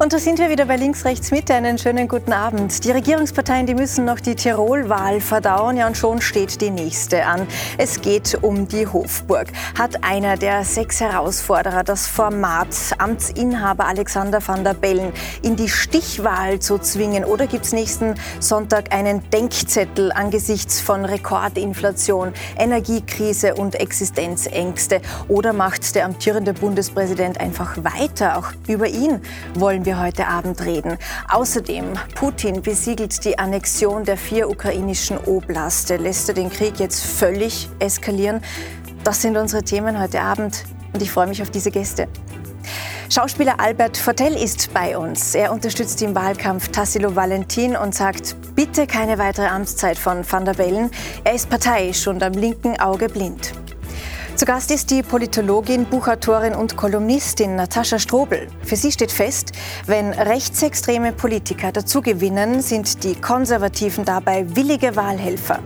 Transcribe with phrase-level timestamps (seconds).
[0.00, 1.54] Und da sind wir wieder bei Links, Rechts, Mitte.
[1.54, 2.84] Einen schönen guten Abend.
[2.84, 5.76] Die Regierungsparteien, die müssen noch die Tirol-Wahl verdauen.
[5.76, 7.48] Ja, und schon steht die nächste an.
[7.78, 9.48] Es geht um die Hofburg.
[9.76, 12.68] Hat einer der sechs Herausforderer das Format,
[12.98, 17.24] Amtsinhaber Alexander van der Bellen in die Stichwahl zu zwingen?
[17.24, 25.00] Oder gibt es nächsten Sonntag einen Denkzettel angesichts von Rekordinflation, Energiekrise und Existenzängste?
[25.26, 28.38] Oder macht der amtierende Bundespräsident einfach weiter?
[28.38, 29.20] Auch über ihn
[29.54, 30.98] wollen wir wir heute Abend reden.
[31.30, 35.96] Außerdem, Putin besiegelt die Annexion der vier ukrainischen Oblaste.
[35.96, 38.42] Lässt er den Krieg jetzt völlig eskalieren?
[39.02, 42.06] Das sind unsere Themen heute Abend und ich freue mich auf diese Gäste.
[43.08, 45.34] Schauspieler Albert Fortell ist bei uns.
[45.34, 50.52] Er unterstützt im Wahlkampf Tassilo Valentin und sagt, bitte keine weitere Amtszeit von Van der
[50.52, 50.90] Bellen.
[51.24, 53.54] Er ist parteiisch und am linken Auge blind.
[54.38, 58.46] Zu Gast ist die Politologin, Buchautorin und Kolumnistin Natascha Strobel.
[58.62, 59.50] Für sie steht fest,
[59.86, 65.58] wenn rechtsextreme Politiker dazugewinnen, sind die Konservativen dabei willige Wahlhelfer.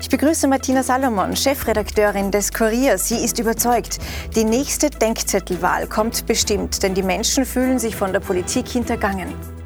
[0.00, 3.06] Ich begrüße Martina Salomon, Chefredakteurin des Kuriers.
[3.06, 4.00] Sie ist überzeugt,
[4.34, 9.57] die nächste Denkzettelwahl kommt bestimmt, denn die Menschen fühlen sich von der Politik hintergangen.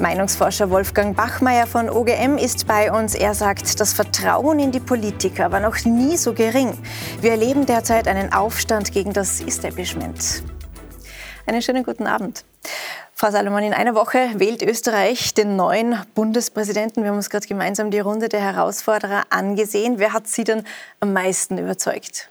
[0.00, 3.14] Meinungsforscher Wolfgang Bachmeier von OGM ist bei uns.
[3.14, 6.78] Er sagt, das Vertrauen in die Politiker war noch nie so gering.
[7.20, 10.44] Wir erleben derzeit einen Aufstand gegen das Establishment.
[11.46, 12.44] Einen schönen guten Abend.
[13.12, 17.02] Frau Salomon, in einer Woche wählt Österreich den neuen Bundespräsidenten.
[17.02, 19.98] Wir haben uns gerade gemeinsam die Runde der Herausforderer angesehen.
[19.98, 20.64] Wer hat Sie denn
[21.00, 22.30] am meisten überzeugt?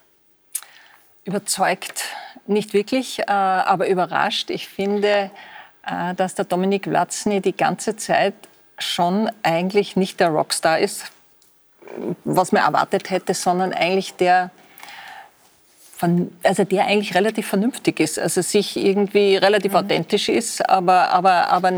[1.25, 2.05] Überzeugt
[2.45, 4.49] nicht wirklich, äh, aber überrascht.
[4.49, 5.31] Ich finde,
[6.15, 8.33] dass der Dominik Vlatzny die ganze Zeit
[8.77, 11.05] schon eigentlich nicht der Rockstar ist,
[12.23, 14.51] was man erwartet hätte, sondern eigentlich der,
[16.43, 19.77] also der eigentlich relativ vernünftig ist, also sich irgendwie relativ mhm.
[19.77, 21.71] authentisch ist, aber, aber, aber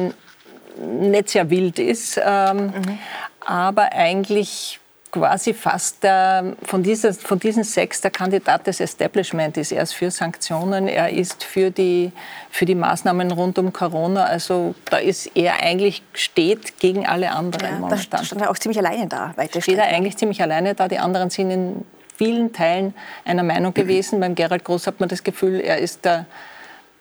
[0.77, 2.99] nicht sehr wild ist, ähm, mhm.
[3.45, 4.79] aber eigentlich
[5.11, 9.71] quasi fast der, von, dieser, von diesen sechs der Kandidat des Establishment ist.
[9.71, 12.11] Er ist für Sanktionen, er ist für die,
[12.51, 14.25] für die Maßnahmen rund um Corona.
[14.25, 17.89] Also da ist er eigentlich steht gegen alle anderen ja.
[17.89, 19.33] Da stand er auch ziemlich alleine da.
[19.59, 20.87] Steht er eigentlich ziemlich alleine da.
[20.87, 22.93] Die anderen sind in vielen Teilen
[23.25, 24.19] einer Meinung gewesen.
[24.19, 26.25] Beim Gerald Groß hat man das Gefühl, er ist der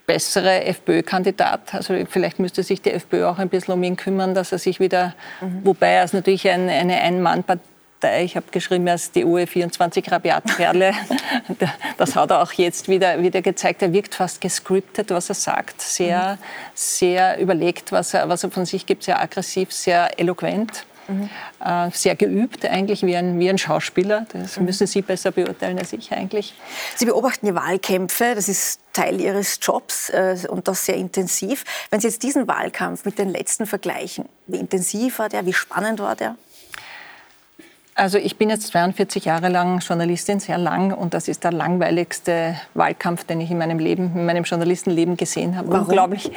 [0.07, 1.75] bessere FPÖ-Kandidat.
[1.75, 4.81] Also vielleicht müsste sich die FPÖ auch ein bisschen um ihn kümmern, dass er sich
[4.81, 5.61] wieder, mhm.
[5.65, 7.61] wobei er ist natürlich ein, eine Ein-Mann-Partei
[8.21, 10.93] ich habe geschrieben, er ist die UE24 Rabiatperle.
[11.97, 13.83] Das hat er auch jetzt wieder, wieder gezeigt.
[13.83, 15.81] Er wirkt fast gescriptet, was er sagt.
[15.81, 16.45] Sehr, mhm.
[16.75, 19.03] sehr überlegt, was er, was er von sich gibt.
[19.03, 20.87] Sehr aggressiv, sehr eloquent.
[21.09, 21.31] Mhm.
[21.65, 24.27] Äh, sehr geübt eigentlich wie ein, wie ein Schauspieler.
[24.33, 24.67] Das mhm.
[24.67, 26.55] müssen Sie besser beurteilen als ich eigentlich.
[26.95, 31.65] Sie beobachten die Wahlkämpfe, das ist Teil Ihres Jobs äh, und das sehr intensiv.
[31.91, 35.99] Wenn Sie jetzt diesen Wahlkampf mit den letzten vergleichen, wie intensiv war der, wie spannend
[35.99, 36.37] war der?
[37.99, 42.55] Also ich bin jetzt 42 Jahre lang Journalistin, sehr lang, und das ist der langweiligste
[42.75, 45.69] Wahlkampf, den ich in meinem Leben, in meinem Journalistenleben gesehen habe.
[45.69, 45.89] Warum?
[45.89, 46.31] Unglaublich,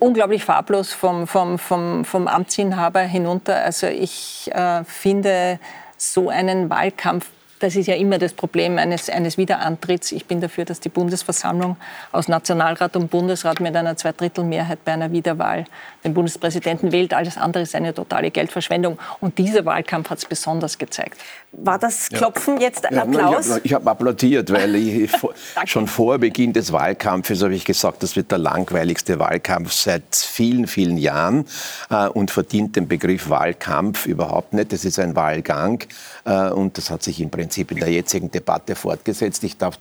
[0.00, 3.56] unglaublich farblos vom, vom, vom, vom Amtsinhaber hinunter.
[3.64, 5.58] Also ich äh, finde
[5.96, 10.12] so einen Wahlkampf das ist ja immer das Problem eines, eines Wiederantritts.
[10.12, 11.76] Ich bin dafür, dass die Bundesversammlung
[12.12, 15.64] aus Nationalrat und Bundesrat mit einer Zweidrittelmehrheit bei einer Wiederwahl
[16.04, 17.14] den Bundespräsidenten wählt.
[17.14, 18.98] Alles andere ist eine totale Geldverschwendung.
[19.20, 21.18] Und dieser Wahlkampf hat es besonders gezeigt.
[21.52, 22.64] War das Klopfen ja.
[22.64, 23.60] jetzt ein ja, Applaus?
[23.62, 25.10] Ich habe hab applaudiert, weil ich
[25.64, 30.66] schon vor Beginn des Wahlkampfes habe ich gesagt, das wird der langweiligste Wahlkampf seit vielen,
[30.66, 31.46] vielen Jahren
[31.88, 34.72] äh, und verdient den Begriff Wahlkampf überhaupt nicht.
[34.72, 35.82] Das ist ein Wahlgang
[36.26, 39.42] äh, und das hat sich im Prinzip in der jetzigen Debatte fortgesetzt.
[39.42, 39.78] Ich darf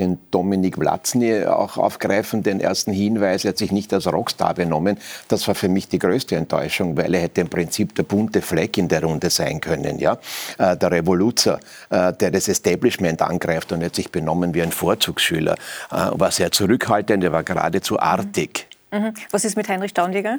[0.00, 3.44] den Dominik Vlatzny auch aufgreifen, den ersten Hinweis.
[3.44, 4.98] Er hat sich nicht als Rockstar benommen.
[5.28, 8.78] Das war für mich die größte Enttäuschung, weil er hätte im Prinzip der bunte Fleck
[8.78, 9.98] in der Runde sein können.
[9.98, 10.18] Ja?
[10.58, 11.60] Äh, der Revoluzer,
[11.90, 15.54] äh, der das Establishment angreift und hat sich benommen wie ein Vorzugsschüler.
[15.90, 18.66] Äh, war sehr zurückhaltend, er war geradezu artig.
[18.90, 19.12] Mhm.
[19.30, 20.38] Was ist mit Heinrich Staunliger?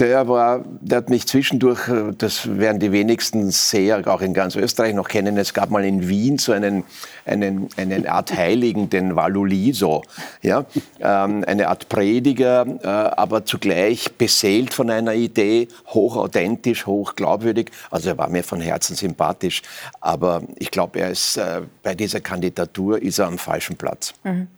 [0.00, 4.56] Der, war, der hat mich zwischendurch, äh, das werden die wenigsten sehr, auch in ganz
[4.56, 6.84] Österreich noch kennen, es gab mal in Wien so einen,
[7.26, 10.02] einen, einen Art Heiligen, den Valuliso,
[10.40, 10.64] ja?
[11.00, 17.70] Ähm, eine Art Prediger, äh, aber zugleich beseelt von einer Idee, hochauthentisch, hochglaubwürdig.
[17.90, 19.60] Also er war mir von Herzen sympathisch,
[20.00, 24.14] aber ich glaube, er ist äh, bei dieser Kandidatur ist er am falschen Platz.
[24.24, 24.48] Mhm.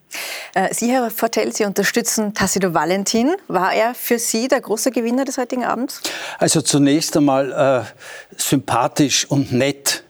[0.55, 3.35] Äh, Sie, Herr Fortell, Sie unterstützen Tassilo Valentin.
[3.49, 6.01] War er für Sie der große Gewinner des heutigen Abends?
[6.39, 10.05] Also zunächst einmal äh, sympathisch und nett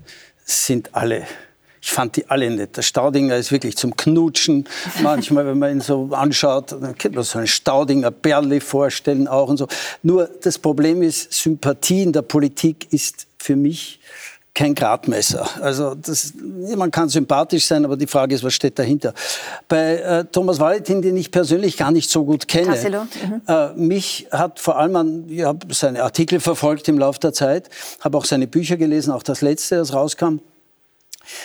[0.45, 1.27] sind alle
[1.81, 2.77] Ich fand die alle nett.
[2.77, 4.69] Der Staudinger ist wirklich zum Knutschen.
[5.03, 9.49] Manchmal, wenn man ihn so anschaut, dann könnte man so einen Staudinger Berli vorstellen auch
[9.49, 9.67] und so.
[10.03, 13.99] Nur das Problem ist, Sympathie in der Politik ist für mich
[14.55, 15.49] kein Gradmesser.
[15.63, 16.35] Also das,
[16.77, 19.15] man kann sympathisch sein, aber die Frage ist, was steht dahinter.
[19.67, 23.41] Bei äh, Thomas Valentin, den ich persönlich gar nicht so gut kenne, mhm.
[23.49, 27.71] äh, mich hat vor allem, an, ich habe seine Artikel verfolgt im Laufe der Zeit,
[28.01, 30.41] habe auch seine Bücher gelesen, auch das letzte, das rauskam.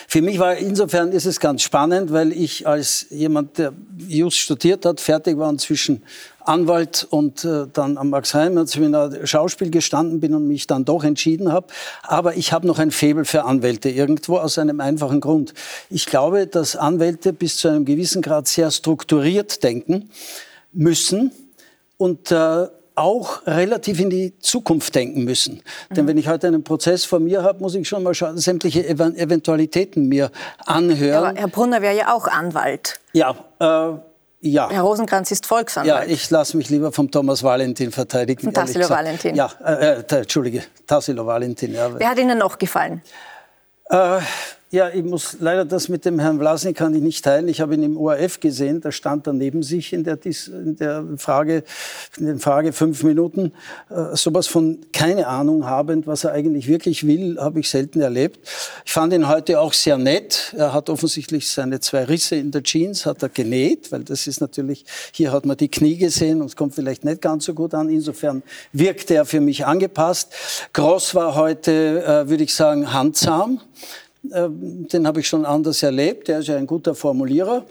[0.08, 3.74] Für mich war insofern ist es ganz spannend, weil ich als jemand, der
[4.08, 6.04] just studiert hat, fertig war und zwischen
[6.48, 11.68] Anwalt und äh, dann am Max-Heimer-Seminar Schauspiel gestanden bin und mich dann doch entschieden habe.
[12.04, 15.54] Aber ich habe noch ein Faible für Anwälte irgendwo aus einem einfachen Grund.
[15.90, 20.10] Ich glaube, dass Anwälte bis zu einem gewissen Grad sehr strukturiert denken
[20.72, 21.32] müssen
[21.98, 22.68] und äh,
[22.98, 25.62] auch relativ in die Zukunft denken müssen.
[25.90, 25.96] Mhm.
[25.96, 28.88] Denn wenn ich heute einen Prozess vor mir habe, muss ich schon mal schauen, sämtliche
[28.88, 30.32] Eventualitäten mir
[30.66, 31.26] anhören.
[31.26, 33.00] Aber Herr Brunner wäre ja auch Anwalt.
[33.14, 34.00] Ja, äh,
[34.52, 34.70] ja.
[34.70, 36.08] Herr Rosenkranz ist Volksanwalt.
[36.08, 38.44] Ja, ich lasse mich lieber vom Thomas Valentin verteidigen.
[38.44, 39.36] Von Tassilo Valentin.
[39.36, 41.74] Ja, äh, äh, Entschuldige, Tassilo Valentin.
[41.74, 41.90] Ja.
[41.98, 43.02] Wer hat Ihnen noch gefallen?
[43.90, 44.20] Äh,
[44.70, 47.48] ja, ich muss leider das mit dem Herrn Vlasnik kann ich nicht teilen.
[47.48, 51.06] Ich habe ihn im ORF gesehen, da stand er neben sich in der, in der
[51.16, 51.64] Frage,
[52.18, 53.54] in den Frage fünf Minuten.
[53.90, 58.46] Äh, sowas von keine Ahnung habend, was er eigentlich wirklich will, habe ich selten erlebt.
[58.84, 60.54] Ich fand ihn heute auch sehr nett.
[60.58, 64.42] Er hat offensichtlich seine zwei Risse in der Jeans, hat er genäht, weil das ist
[64.42, 67.74] natürlich, hier hat man die Knie gesehen und es kommt vielleicht nicht ganz so gut
[67.74, 67.88] an.
[67.88, 68.44] Insofern
[68.74, 70.34] wirkte er für mich angepasst.
[70.74, 73.62] Gross war heute, äh, würde ich sagen, handsam.
[74.34, 76.28] Ähm, den habe ich schon anders erlebt.
[76.28, 77.66] Der ist ja ein guter Formulierer.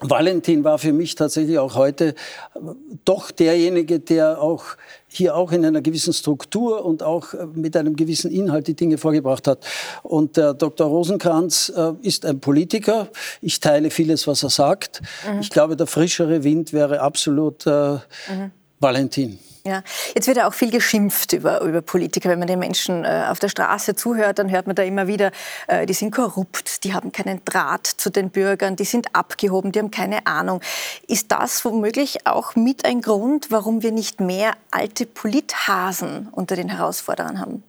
[0.00, 2.58] Valentin war für mich tatsächlich auch heute äh,
[3.04, 4.64] doch derjenige, der auch
[5.06, 8.98] hier auch in einer gewissen Struktur und auch äh, mit einem gewissen Inhalt die Dinge
[8.98, 9.64] vorgebracht hat.
[10.02, 10.86] Und der Dr.
[10.86, 13.08] Rosenkranz äh, ist ein Politiker.
[13.40, 15.02] Ich teile vieles, was er sagt.
[15.30, 15.40] Mhm.
[15.40, 18.50] Ich glaube, der frischere Wind wäre absolut äh, mhm.
[18.80, 19.38] Valentin.
[19.64, 19.84] Ja,
[20.16, 22.28] jetzt wird ja auch viel geschimpft über, über Politiker.
[22.28, 25.30] Wenn man den Menschen äh, auf der Straße zuhört, dann hört man da immer wieder,
[25.68, 29.78] äh, die sind korrupt, die haben keinen Draht zu den Bürgern, die sind abgehoben, die
[29.78, 30.60] haben keine Ahnung.
[31.06, 36.68] Ist das womöglich auch mit ein Grund, warum wir nicht mehr alte Polithasen unter den
[36.68, 37.62] Herausforderern haben?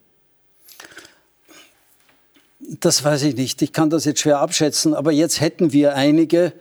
[2.60, 3.62] Das weiß ich nicht.
[3.62, 4.96] Ich kann das jetzt schwer abschätzen.
[4.96, 6.54] Aber jetzt hätten wir einige,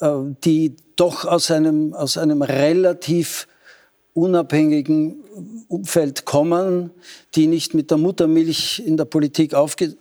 [0.00, 0.08] äh,
[0.44, 3.46] die doch aus einem, aus einem relativ
[4.14, 5.24] unabhängigen
[5.68, 6.90] Umfeld kommen,
[7.34, 9.96] die nicht mit der Muttermilch in der Politik aufge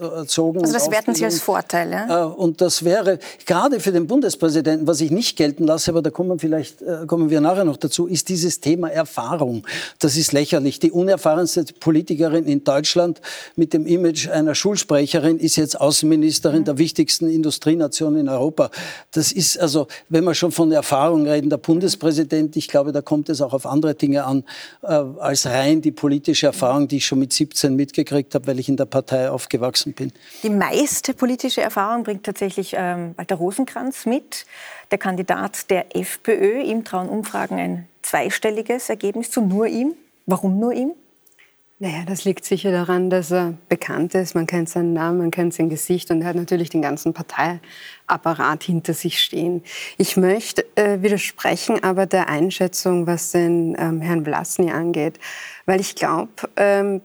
[0.00, 0.58] erzogen.
[0.58, 0.64] Mhm.
[0.64, 2.24] Also das werten Sie als Vorteil, ja?
[2.24, 6.10] Äh, und das wäre gerade für den Bundespräsidenten, was ich nicht gelten lasse, aber da
[6.10, 9.66] kommen, vielleicht, äh, kommen wir nachher noch dazu, ist dieses Thema Erfahrung.
[9.98, 10.80] Das ist lächerlich.
[10.80, 13.20] Die unerfahrenste Politikerin in Deutschland
[13.56, 16.64] mit dem Image einer Schulsprecherin ist jetzt Außenministerin mhm.
[16.64, 18.70] der wichtigsten Industrienation in Europa.
[19.12, 23.28] Das ist also, wenn wir schon von Erfahrung reden, der Bundespräsident, ich glaube, da kommt
[23.28, 24.44] es auch auf andere Dinge an,
[24.82, 28.68] äh, als rein die politische Erfahrung, die ich schon mit 17 mitgekriegt habe, weil ich
[28.68, 30.12] in der Partei aufgewachsen aufgewachsen bin.
[30.42, 34.46] Die meiste politische Erfahrung bringt tatsächlich ähm, Walter Rosenkranz mit,
[34.90, 36.62] der Kandidat der FPÖ.
[36.62, 39.94] Ihm trauen Umfragen ein zweistelliges Ergebnis zu, nur ihm.
[40.26, 40.92] Warum nur ihm?
[41.82, 44.34] Naja, das liegt sicher daran, dass er bekannt ist.
[44.34, 48.62] Man kennt seinen Namen, man kennt sein Gesicht und er hat natürlich den ganzen Parteiapparat
[48.62, 49.62] hinter sich stehen.
[49.96, 55.18] Ich möchte äh, widersprechen aber der Einschätzung, was den ähm, Herrn Vlasny angeht,
[55.64, 57.00] weil ich glaube, ähm,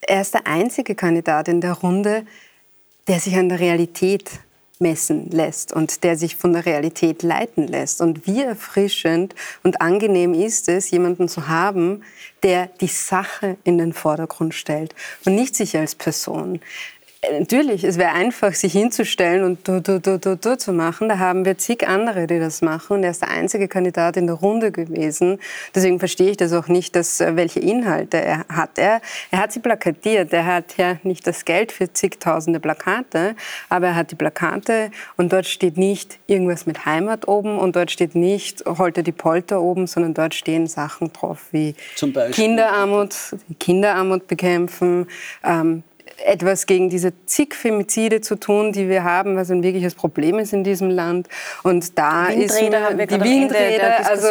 [0.00, 2.24] er ist der einzige Kandidat in der Runde,
[3.08, 4.30] der sich an der Realität
[4.80, 8.00] messen lässt und der sich von der Realität leiten lässt.
[8.00, 12.02] Und wie erfrischend und angenehm ist es, jemanden zu haben,
[12.42, 16.60] der die Sache in den Vordergrund stellt und nicht sich als Person.
[17.20, 21.08] Natürlich, es wäre einfach, sich hinzustellen und du, du, du, du, du zu machen.
[21.08, 22.98] Da haben wir zig andere, die das machen.
[22.98, 25.40] Und er ist der einzige Kandidat in der Runde gewesen.
[25.74, 28.78] Deswegen verstehe ich das auch nicht, dass, äh, welche Inhalte er hat.
[28.78, 29.00] Er,
[29.32, 30.32] er hat sie plakatiert.
[30.32, 33.34] Er hat ja nicht das Geld für zigtausende Plakate,
[33.68, 37.90] aber er hat die Plakate und dort steht nicht irgendwas mit Heimat oben und dort
[37.90, 41.74] steht nicht Holter die Polter oben, sondern dort stehen Sachen drauf wie
[42.30, 43.16] Kinderarmut,
[43.58, 45.08] Kinderarmut bekämpfen,
[45.42, 45.82] ähm,
[46.24, 50.52] etwas gegen diese zig Femizide zu tun, die wir haben, was ein wirkliches Problem ist
[50.52, 51.28] in diesem Land.
[51.62, 54.28] Und da ist mir, die Windräder, also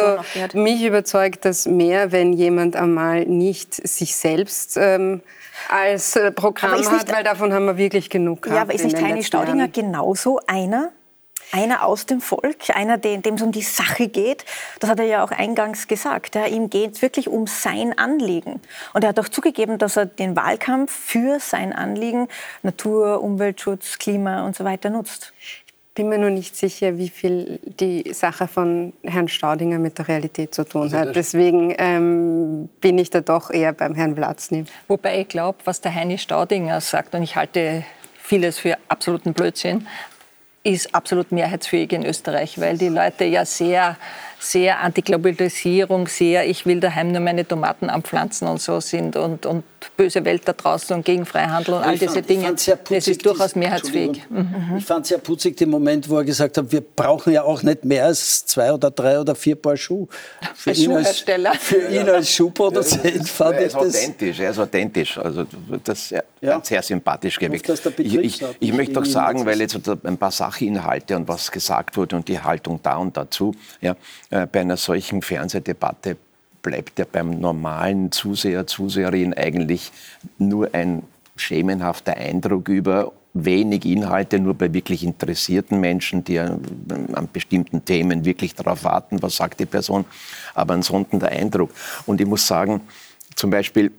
[0.54, 5.22] mich überzeugt das mehr, wenn jemand einmal nicht sich selbst ähm,
[5.68, 8.56] als äh, Programm hat, weil davon haben wir wirklich genug gehabt.
[8.56, 9.72] Ja, aber ist nicht Heini Staudinger Jahren.
[9.72, 10.92] genauso einer?
[11.52, 14.44] Einer aus dem Volk, einer, dem es um die Sache geht.
[14.80, 16.34] Das hat er ja auch eingangs gesagt.
[16.34, 18.60] Ja, ihm geht es wirklich um sein Anliegen.
[18.92, 22.28] Und er hat auch zugegeben, dass er den Wahlkampf für sein Anliegen
[22.62, 25.32] Natur, Umweltschutz, Klima und so weiter nutzt
[25.98, 30.54] bin mir nur nicht sicher, wie viel die Sache von Herrn Staudinger mit der Realität
[30.54, 31.16] zu tun hat.
[31.16, 34.64] Deswegen ähm, bin ich da doch eher beim Herrn Platzny.
[34.86, 37.84] Wobei ich glaube, was der Heini Staudinger sagt, und ich halte
[38.16, 39.88] vieles für absoluten Blödsinn,
[40.68, 43.96] ist absolut mehrheitsfähig in Österreich, weil die Leute ja sehr
[44.40, 49.64] sehr Antiglobalisierung, sehr ich will daheim nur meine Tomaten anpflanzen und so sind und, und
[49.96, 52.52] böse Welt da draußen und gegen Freihandel und all diese fand, Dinge.
[52.52, 54.24] Das ist durchaus mehrheitsfähig.
[54.28, 54.76] Mhm.
[54.78, 57.62] Ich fand es sehr putzig den Moment, wo er gesagt hat, wir brauchen ja auch
[57.62, 60.08] nicht mehr als zwei oder drei oder vier Paar Schuhe.
[60.54, 61.24] Für, ihn als,
[61.60, 63.96] für ihn als Schuhproduzent fand er ist ich das...
[63.96, 65.18] authentisch, er ist authentisch.
[65.18, 65.46] Also
[65.84, 66.60] das ist ja.
[66.62, 67.68] sehr sympathisch gewirkt.
[67.98, 72.16] Ich, ich, ich möchte doch sagen, weil jetzt ein paar Sachinhalte und was gesagt wurde
[72.16, 73.96] und die Haltung da und dazu, ja,
[74.30, 76.16] äh, bei einer solchen Fernsehdebatte
[76.62, 79.92] bleibt ja beim normalen Zuseher, Zuseherin eigentlich
[80.38, 81.02] nur ein
[81.36, 86.60] schemenhafter Eindruck über wenig Inhalte, nur bei wirklich interessierten Menschen, die an,
[87.12, 90.04] an bestimmten Themen wirklich darauf warten, was sagt die Person.
[90.54, 91.70] Aber ansonsten der Eindruck.
[92.06, 92.80] Und ich muss sagen,
[93.36, 93.92] zum Beispiel,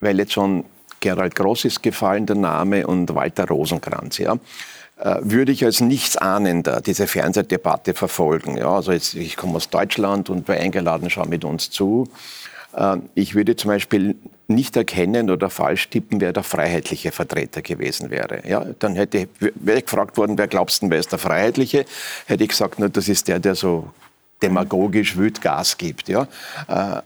[0.00, 0.64] weil jetzt schon
[1.00, 4.18] Gerald Gross ist gefallen, der Name, und Walter Rosenkranz.
[4.18, 4.36] Ja.
[4.98, 8.56] Äh, würde ich als Nichtsahnender diese Fernsehdebatte verfolgen.
[8.56, 12.08] Ja, also jetzt, ich komme aus Deutschland und war eingeladen, schau mit uns zu.
[12.74, 14.16] Äh, ich würde zum Beispiel
[14.48, 18.42] nicht erkennen oder falsch tippen, wer der freiheitliche Vertreter gewesen wäre.
[18.48, 21.84] Ja, dann hätte, wäre ich gefragt worden, wer glaubst du, wer ist der Freiheitliche?
[22.26, 23.90] Hätte ich gesagt, na, das ist der, der so
[24.42, 26.08] demagogisch wüt Gas gibt.
[26.08, 26.28] Ja?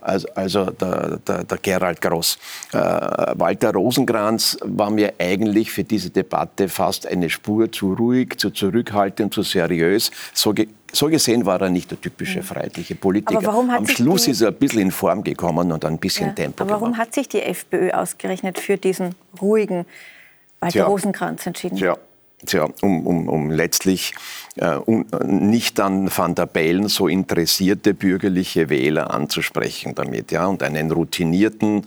[0.01, 2.37] Also, also der, der, der Gerald Gross.
[2.73, 8.49] Äh, Walter Rosenkranz war mir eigentlich für diese Debatte fast eine Spur zu ruhig, zu
[8.49, 10.11] zurückhaltend, zu seriös.
[10.33, 10.53] So,
[10.91, 13.53] so gesehen war er nicht der typische freiheitliche Politiker.
[13.53, 16.71] Am Schluss ist er ein bisschen in Form gekommen und ein bisschen ja, Tempo Aber
[16.71, 17.07] warum gemacht.
[17.07, 19.85] hat sich die FPÖ ausgerechnet für diesen ruhigen
[20.59, 21.77] Walter Tja, Rosenkranz entschieden?
[21.77, 21.97] Tja,
[22.45, 24.13] tja um, um, um letztlich
[24.57, 24.79] äh,
[25.23, 30.31] nicht an Van der Bellen so interessierte bürgerliche Wähler anzusprechen damit.
[30.31, 30.47] Ja?
[30.47, 31.85] Und einen routinierten,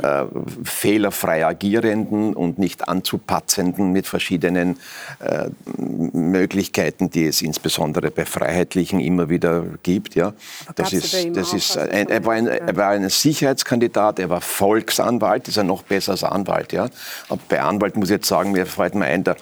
[0.00, 0.24] äh,
[0.62, 4.78] fehlerfrei agierenden und nicht anzupatzenden mit verschiedenen
[5.18, 10.14] äh, Möglichkeiten, die es insbesondere bei Freiheitlichen immer wieder gibt.
[10.14, 10.34] Ja?
[10.76, 15.48] Das ist, das ist ein, er, war ein, er war ein Sicherheitskandidat, er war Volksanwalt,
[15.48, 16.72] ist er noch besser als Anwalt.
[16.72, 16.88] Ja?
[17.28, 19.36] Aber bei Anwalt muss ich jetzt sagen, mir fällt mir ein, der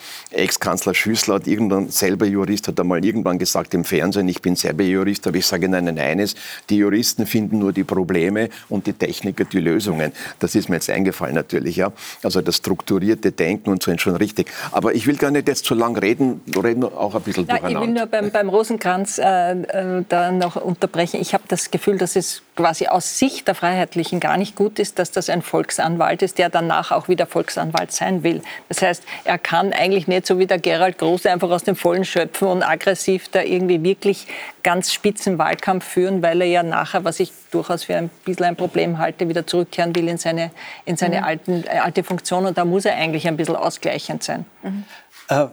[0.53, 4.85] Ex-Kanzler Schüssler hat irgendwann selber Jurist hat einmal irgendwann gesagt im Fernsehen, ich bin selber
[4.85, 6.35] Jurist, aber ich sage Ihnen eines,
[6.69, 10.13] die Juristen finden nur die Probleme und die Techniker die Lösungen.
[10.41, 11.77] Das ist mir jetzt eingefallen natürlich.
[11.77, 11.91] Ja.
[12.23, 14.51] Also das strukturierte Denken und so ist schon richtig.
[14.73, 17.81] Aber ich will gar nicht jetzt zu lang reden, reden auch ein bisschen ja, durcheinander.
[17.81, 21.19] Ich will nur beim, beim Rosenkranz äh, äh, da noch unterbrechen.
[21.19, 24.99] Ich habe das Gefühl, dass es quasi aus Sicht der Freiheitlichen gar nicht gut ist,
[24.99, 28.43] dass das ein Volksanwalt ist, der danach auch wieder Volksanwalt sein will.
[28.69, 32.05] Das heißt, er kann eigentlich nicht so wie der Gerald Große einfach aus dem Vollen
[32.05, 34.27] schöpfen und aggressiv da irgendwie wirklich
[34.63, 38.57] ganz spitzen Wahlkampf führen, weil er ja nachher, was ich durchaus für ein bisschen ein
[38.57, 40.51] Problem halte, wieder zurückkehren will in seine,
[40.85, 41.25] in seine mhm.
[41.25, 42.45] alten, äh, alte Funktion.
[42.45, 44.45] Und da muss er eigentlich ein bisschen ausgleichend sein.
[44.63, 44.85] Mhm.
[45.29, 45.47] Äh,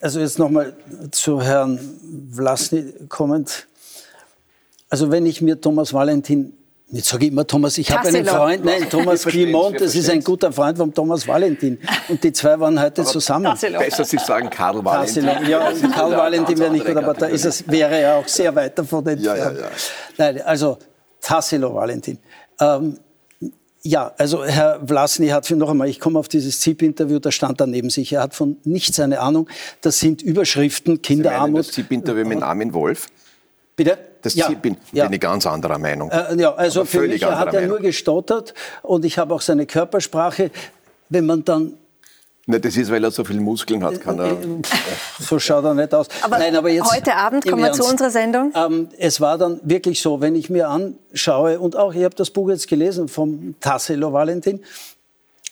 [0.00, 0.74] also jetzt nochmal
[1.10, 1.78] zu Herrn
[2.32, 3.66] Vlasny kommend.
[4.88, 6.54] Also wenn ich mir Thomas Valentin
[6.90, 10.24] Jetzt sage ich immer, Thomas, ich habe einen Freund, nein, Thomas Clement, das ist ein
[10.24, 11.78] guter Freund von Thomas Valentin.
[12.08, 13.44] Und die zwei waren heute aber zusammen.
[13.44, 13.78] Tassilo.
[13.78, 15.26] Besser, Sie sagen Karl Valentin.
[15.26, 15.50] Tassilo.
[15.50, 18.78] Ja, Karl Valentin wäre nicht gut, aber da ist es, wäre er auch sehr weit
[18.78, 19.38] davon entfernt.
[19.38, 19.70] Ja, ja, ja.
[20.16, 20.78] Nein, also
[21.20, 22.18] Tassilo Valentin.
[22.58, 22.98] Ähm,
[23.82, 27.60] ja, also Herr Vlasny hat für noch einmal, ich komme auf dieses ZIP-Interview, da stand
[27.60, 29.46] er neben sich, er hat von nichts eine Ahnung.
[29.82, 31.60] Das sind Überschriften, Kinderarmut.
[31.60, 33.08] das ZIP-Interview mit Armin Wolf?
[33.76, 33.98] Bitte?
[34.22, 35.04] Das ja, bin, ja.
[35.04, 36.10] bin ich ganz anderer Meinung.
[36.10, 39.66] Äh, ja, also für mich er hat er nur gestottert und ich habe auch seine
[39.66, 40.50] Körpersprache.
[41.08, 41.74] Wenn man dann
[42.50, 44.00] Ne, das ist, weil er so viele Muskeln hat.
[44.00, 44.34] Kann er,
[45.20, 46.06] so schaut er nicht aus.
[46.22, 48.54] Aber, Nein, aber jetzt, heute Abend kommen wir zu unserer Sendung.
[48.54, 52.30] Ähm, es war dann wirklich so, wenn ich mir anschaue, und auch, ich habe das
[52.30, 54.60] Buch jetzt gelesen vom Tassilo Valentin,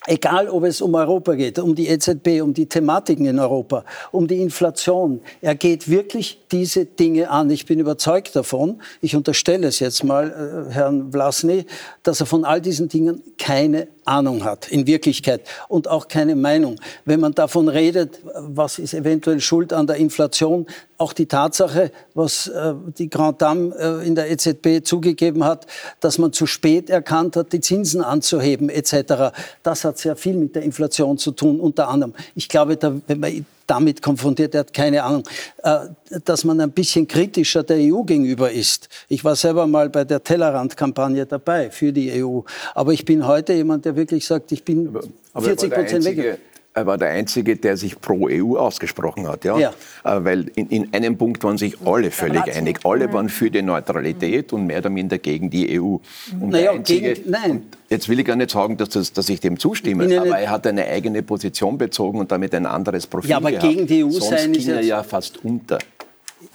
[0.05, 4.29] Egal, ob es um Europa geht, um die EZB, um die Thematiken in Europa, um
[4.29, 5.21] die Inflation.
[5.41, 7.50] Er geht wirklich diese Dinge an.
[7.50, 11.67] Ich bin überzeugt davon, ich unterstelle es jetzt mal äh, Herrn Vlasny,
[12.05, 16.81] dass er von all diesen Dingen keine Ahnung hat, in Wirklichkeit, und auch keine Meinung.
[17.05, 20.67] Wenn man davon redet, was ist eventuell schuld an der Inflation,
[20.99, 25.67] auch die Tatsache, was äh, die Grand Dame äh, in der EZB zugegeben hat,
[26.01, 29.37] dass man zu spät erkannt hat, die Zinsen anzuheben etc.
[29.63, 32.15] Das hat sehr viel mit der Inflation zu tun, unter anderem.
[32.35, 35.25] Ich glaube, da, wenn man damit konfrontiert, er hat keine Ahnung,
[35.62, 35.78] äh,
[36.25, 38.88] dass man ein bisschen kritischer der EU gegenüber ist.
[39.08, 42.40] Ich war selber mal bei der Tellerrand-Kampagne dabei für die EU.
[42.75, 44.96] Aber ich bin heute jemand, der wirklich sagt, ich bin
[45.32, 46.38] aber, 40 Prozent weg
[46.76, 49.45] er war der Einzige, der sich pro EU ausgesprochen hat.
[49.45, 49.59] Ja?
[49.59, 49.71] ja.
[50.04, 52.80] Äh, weil in, in, einem Punkt waren sich alle völlig einig.
[52.85, 55.97] Alle waren für die Neutralität und mehr oder minder gegen die EU.
[56.38, 57.62] Und naja, Einzige, gegen, nein.
[57.88, 60.66] Jetzt will ich gar nicht sagen, dass, das, dass ich dem zustimme, aber er hat
[60.66, 63.68] eine eigene Position bezogen und damit ein anderes Profil Ja, aber gehabt.
[63.68, 65.78] gegen die EU Sonst sein ist er ja fast unter.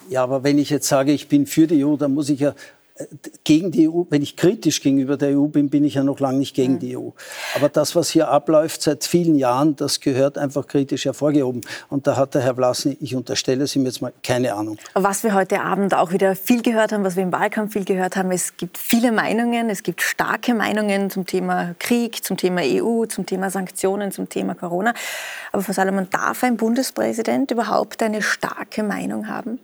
[0.10, 2.54] Ja, aber wenn ich jetzt sage, ich bin für die EU, dann muss ich ja
[3.44, 6.40] gegen die EU, wenn ich kritisch gegenüber der EU bin, bin ich ja noch lange
[6.40, 7.10] nicht gegen die EU.
[7.56, 11.62] Aber das, was hier abläuft seit vielen Jahren, das gehört einfach kritisch hervorgehoben.
[11.90, 14.78] Und da hat der Herr Vlasny, ich unterstelle es ihm jetzt mal, keine Ahnung.
[14.94, 18.16] Was wir heute Abend auch wieder viel gehört haben, was wir im Wahlkampf viel gehört
[18.16, 23.06] haben, es gibt viele Meinungen, es gibt starke Meinungen zum Thema Krieg, zum Thema EU,
[23.06, 24.94] zum Thema Sanktionen, zum Thema Corona.
[25.52, 29.60] Aber Frau Salomon, darf ein Bundespräsident überhaupt eine starke Meinung haben?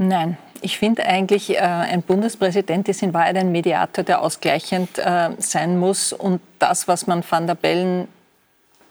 [0.00, 5.30] Nein, ich finde eigentlich, äh, ein Bundespräsident ist in Wahrheit ein Mediator, der ausgleichend äh,
[5.38, 6.12] sein muss.
[6.12, 8.06] Und das, was man Van der Bellen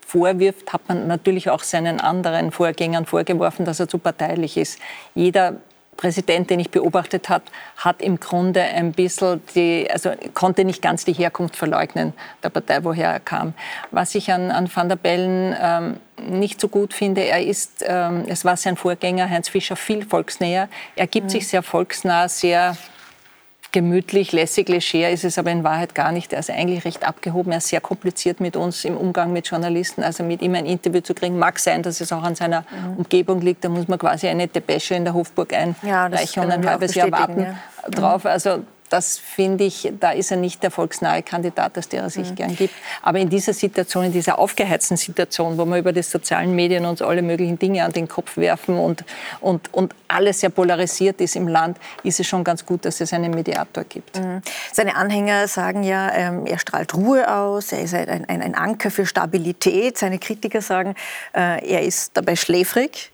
[0.06, 4.80] vorwirft, hat man natürlich auch seinen anderen Vorgängern vorgeworfen, dass er zu parteilich ist.
[5.16, 5.56] Jeder
[5.98, 7.44] Präsident, den ich beobachtet habe,
[7.78, 12.14] hat im Grunde ein bisschen die, also konnte nicht ganz die Herkunft verleugnen
[12.44, 13.54] der Partei, woher er kam.
[13.92, 15.98] Was ich an, an Van der Bellen ähm,
[16.30, 20.70] nicht so gut finde, er ist, ähm, es war sein Vorgänger Heinz Fischer viel volksnäher.
[20.96, 21.32] Er gibt mhm.
[21.32, 22.78] sich sehr volksnah, sehr
[23.72, 26.34] gemütlich, lässig, leger ist es aber in Wahrheit gar nicht.
[26.34, 27.52] Er ist eigentlich recht abgehoben.
[27.52, 30.04] Er ist sehr kompliziert mit uns im Umgang mit Journalisten.
[30.04, 32.98] Also mit ihm ein Interview zu kriegen, mag sein, dass es auch an seiner mhm.
[32.98, 33.64] Umgebung liegt.
[33.64, 37.12] Da muss man quasi eine Depesche in der Hofburg einreichen ja, und ein halbes Jahr
[37.12, 37.90] warten ja.
[37.90, 38.26] drauf.
[38.26, 42.32] Also das finde ich, da ist er nicht der volksnahe Kandidat, als der er sich
[42.32, 42.36] mhm.
[42.36, 42.74] gern gibt.
[43.02, 47.02] Aber in dieser Situation, in dieser aufgeheizten Situation, wo wir über die sozialen Medien uns
[47.02, 49.04] alle möglichen Dinge an den Kopf werfen und,
[49.42, 53.14] und, und alles sehr polarisiert ist im Land, ist es schon ganz gut, dass es
[53.14, 54.20] einen Mediator gibt.
[54.20, 54.42] Mhm.
[54.72, 58.92] Seine Anhänger sagen ja, ähm, er strahlt Ruhe aus, er ist ein, ein, ein Anker
[58.92, 59.98] für Stabilität.
[59.98, 60.96] Seine Kritiker sagen,
[61.34, 63.12] äh, er ist dabei schläfrig.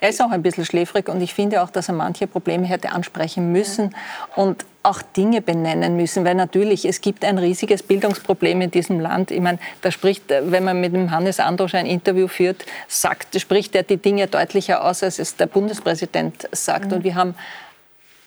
[0.00, 2.92] Er ist auch ein bisschen schläfrig und ich finde auch, dass er manche Probleme hätte
[2.92, 3.94] ansprechen müssen
[4.34, 9.30] und auch Dinge benennen müssen, weil natürlich es gibt ein riesiges Bildungsproblem in diesem Land.
[9.30, 13.74] Ich meine, da spricht, wenn man mit dem Hannes Androsch ein Interview führt, sagt, spricht
[13.74, 16.86] er die Dinge deutlicher aus, als es der Bundespräsident sagt.
[16.86, 16.92] Mhm.
[16.92, 17.34] Und wir haben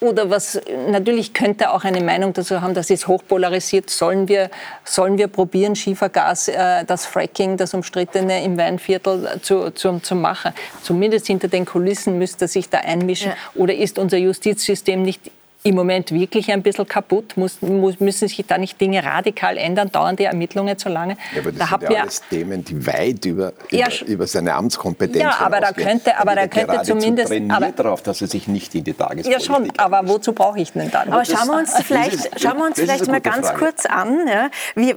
[0.03, 3.89] oder was, natürlich könnte auch eine Meinung dazu haben, das ist hochpolarisiert.
[3.89, 4.49] Sollen wir,
[4.83, 10.51] sollen wir probieren, Schiefergas, äh, das Fracking, das umstrittene im Weinviertel zu, zu, zu machen?
[10.81, 13.31] Zumindest hinter den Kulissen müsste sich da einmischen.
[13.31, 13.37] Ja.
[13.55, 15.31] Oder ist unser Justizsystem nicht
[15.63, 17.37] im Moment wirklich ein bisschen kaputt?
[17.37, 19.91] Muss, muss, müssen sich da nicht Dinge radikal ändern?
[19.91, 21.17] Dauern die Ermittlungen zu lange?
[21.33, 24.53] Ja, aber das da sind ja alles Themen, die weit über, ja, über, über, seine
[24.53, 27.33] Amtskompetenz Ja, aber da könnte, aber da könnte zumindest...
[27.49, 30.73] aber, darauf, dass er sich nicht in die Tagespolitik Ja schon, aber wozu brauche ich
[30.73, 31.11] denn dann?
[31.11, 33.59] Aber schauen wir uns vielleicht, ist, schauen wir uns vielleicht mal ganz Frage.
[33.59, 34.95] kurz an, ja, wie,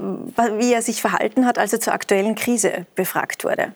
[0.59, 3.72] wie er sich verhalten hat, als er zur aktuellen Krise befragt wurde.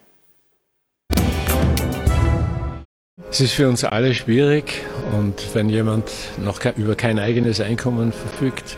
[3.28, 4.82] Es ist für uns alle schwierig
[5.16, 8.76] und wenn jemand noch über kein eigenes Einkommen verfügt,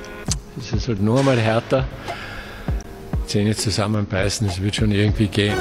[0.58, 1.86] ist es halt nur einmal härter.
[3.26, 5.54] Zähne zusammenbeißen, es wird schon irgendwie gehen.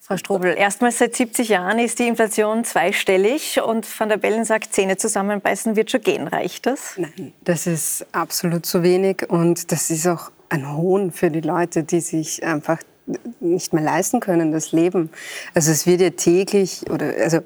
[0.00, 4.72] Frau Strobel, erstmals seit 70 Jahren ist die Inflation zweistellig und Van der Bellen sagt,
[4.72, 6.26] Zähne zusammenbeißen wird schon gehen.
[6.26, 6.94] Reicht das?
[6.96, 11.84] Nein, das ist absolut zu wenig und das ist auch ein Hohn für die Leute,
[11.84, 12.78] die sich einfach
[13.40, 15.10] nicht mehr leisten können, das Leben.
[15.54, 17.40] Also es wird ja täglich oder also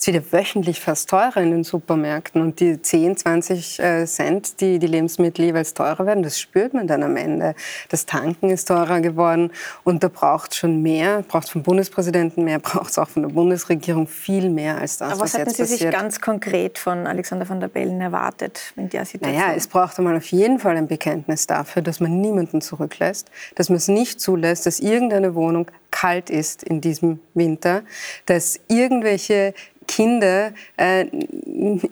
[0.00, 4.60] es wird ja wöchentlich fast teurer in den Supermärkten und die 10, 20 äh, Cent,
[4.62, 7.54] die die Lebensmittel jeweils teurer werden, das spürt man dann am Ende.
[7.90, 9.52] Das Tanken ist teurer geworden
[9.84, 14.06] und da braucht schon mehr, braucht vom Bundespräsidenten mehr, braucht es auch von der Bundesregierung
[14.06, 15.80] viel mehr als das, Aber was, was hätten Sie passiert.
[15.80, 19.38] sich ganz konkret von Alexander van der Bellen erwartet in der Situation?
[19.38, 23.68] Naja, es braucht einmal auf jeden Fall ein Bekenntnis dafür, dass man niemanden zurücklässt, dass
[23.68, 27.82] man es nicht zulässt, dass irgendeine Wohnung kalt ist in diesem Winter,
[28.26, 29.54] dass irgendwelche
[29.90, 31.06] Kinder äh,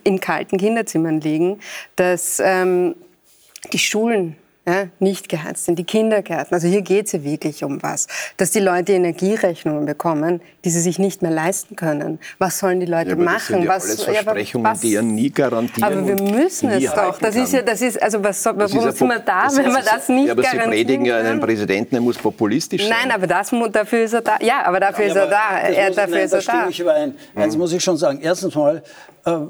[0.05, 1.59] in kalten Kinderzimmern liegen,
[1.97, 2.95] dass ähm,
[3.73, 4.37] die Schulen
[4.69, 6.55] ja, nicht geheizt sind, die Kindergärten.
[6.55, 8.07] Also hier geht es ja wirklich um was.
[8.37, 12.19] Dass die Leute Energierechnungen bekommen, die sie sich nicht mehr leisten können.
[12.39, 13.33] Was sollen die Leute ja, machen?
[13.33, 15.85] Das sind ja was, alles Versprechungen, ja, was, die ja nie garantieren.
[15.85, 17.19] Aber wir müssen es doch.
[17.19, 19.83] Das ist ja, das ist, also was, warum ist sind wir da, das wenn wir
[19.83, 22.95] das nicht ja, aber Sie predigen ja einen Präsidenten, der muss populistisch sein.
[23.03, 24.37] Nein, aber das, dafür ist er da.
[24.41, 25.59] Ja, aber dafür ja, ist er da.
[25.59, 26.69] Er, dafür nein, ist er da.
[26.69, 27.15] Ich überein.
[27.35, 28.21] Eins muss ich schon sagen.
[28.21, 28.81] Erstens mal, äh,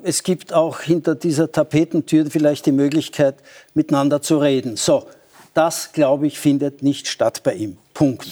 [0.03, 3.37] es gibt auch hinter dieser Tapetentür vielleicht die Möglichkeit,
[3.75, 4.77] miteinander zu reden.
[4.77, 5.07] So,
[5.55, 7.79] das, glaube ich, findet nicht statt bei ihm.
[7.95, 8.29] Punkt.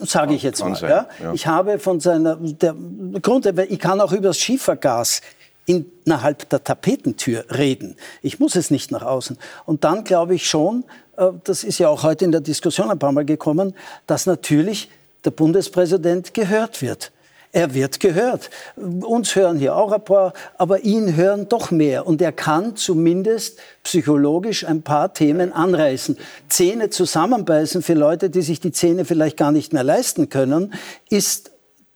[0.00, 0.80] Sage ich jetzt mal.
[0.80, 1.08] Ja?
[1.22, 1.32] Ja.
[1.34, 2.74] Ich habe von seiner, der
[3.20, 5.20] Grund, ich kann auch über das Schiefergas
[5.66, 7.96] innerhalb der Tapetentür reden.
[8.22, 9.38] Ich muss es nicht nach außen.
[9.66, 10.84] Und dann glaube ich schon,
[11.16, 13.74] äh, das ist ja auch heute in der Diskussion ein paar Mal gekommen,
[14.06, 14.90] dass natürlich
[15.24, 17.12] der Bundespräsident gehört wird.
[17.54, 18.48] Er wird gehört.
[18.76, 22.06] Uns hören hier auch ein paar, aber ihn hören doch mehr.
[22.06, 26.16] Und er kann zumindest psychologisch ein paar Themen anreißen.
[26.48, 30.72] Zähne zusammenbeißen für Leute, die sich die Zähne vielleicht gar nicht mehr leisten können,
[31.10, 31.51] ist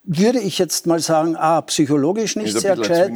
[0.08, 3.10] würde ich jetzt mal sagen, ah, psychologisch nicht sehr gescheit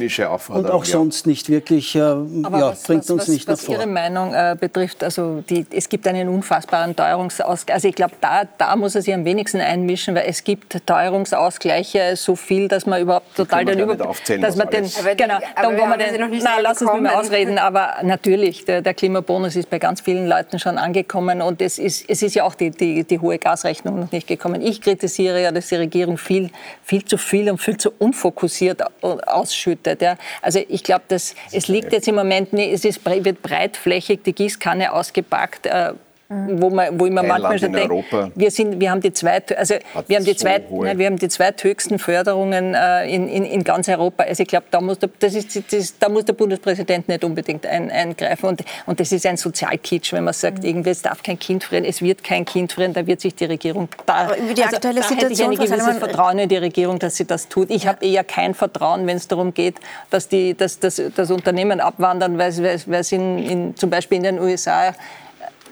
[0.49, 0.91] und auch ja.
[0.91, 3.75] sonst nicht wirklich, äh, ja, was, bringt was, uns was, nicht was vor.
[3.75, 7.75] Was Ihre Meinung äh, betrifft, also die, es gibt einen unfassbaren Teuerungsausgleich.
[7.75, 12.17] Also ich glaube, da, da muss er sich am wenigsten einmischen, weil es gibt Teuerungsausgleiche
[12.17, 13.95] so viel, dass man überhaupt total den Über...
[13.95, 14.83] Dass man den,
[15.15, 18.93] genau, dann, wo man den, na, lassen Sie mich mal ausreden, aber natürlich, der, der,
[18.93, 22.55] Klimabonus ist bei ganz vielen Leuten schon angekommen und es ist, es ist ja auch
[22.55, 24.61] die, die, die hohe Gasrechnung noch nicht gekommen.
[24.61, 26.49] Ich kritisiere ja, dass die Regierung viel
[26.83, 30.01] viel zu viel und viel zu unfokussiert ausschüttet.
[30.01, 30.17] Ja.
[30.41, 31.35] Also ich glaube, es
[31.67, 35.65] liegt jetzt im Moment, es ist, wird breitflächig die Gießkanne ausgepackt.
[35.65, 35.93] Äh,
[36.31, 39.75] wo, man, wo ich mir manchmal schon denke, wir, sind, wir haben die zweit, also
[40.07, 43.65] wir haben die, so zweit, nein, wir haben die zweithöchsten Förderungen äh, in, in, in
[43.65, 44.23] ganz Europa.
[44.23, 47.65] Also ich glaube, da muss der, das ist, das, da muss der Bundespräsident nicht unbedingt
[47.65, 48.45] ein, eingreifen.
[48.45, 50.69] Und, und das ist ein Sozialkitsch, wenn man sagt, mhm.
[50.69, 53.45] irgendwie, es darf kein Kind frieren, es wird kein Kind frieren, da wird sich die
[53.45, 56.47] Regierung da, Aber über die also, aktuelle da Situation, hätte ich ein gewisses Vertrauen in
[56.47, 57.69] die Regierung, dass sie das tut.
[57.69, 57.89] Ich ja.
[57.89, 59.75] habe eher kein Vertrauen, wenn es darum geht,
[60.09, 64.23] dass, die, dass, dass das Unternehmen abwandern, weil, weil es in, in, zum Beispiel in
[64.23, 64.93] den USA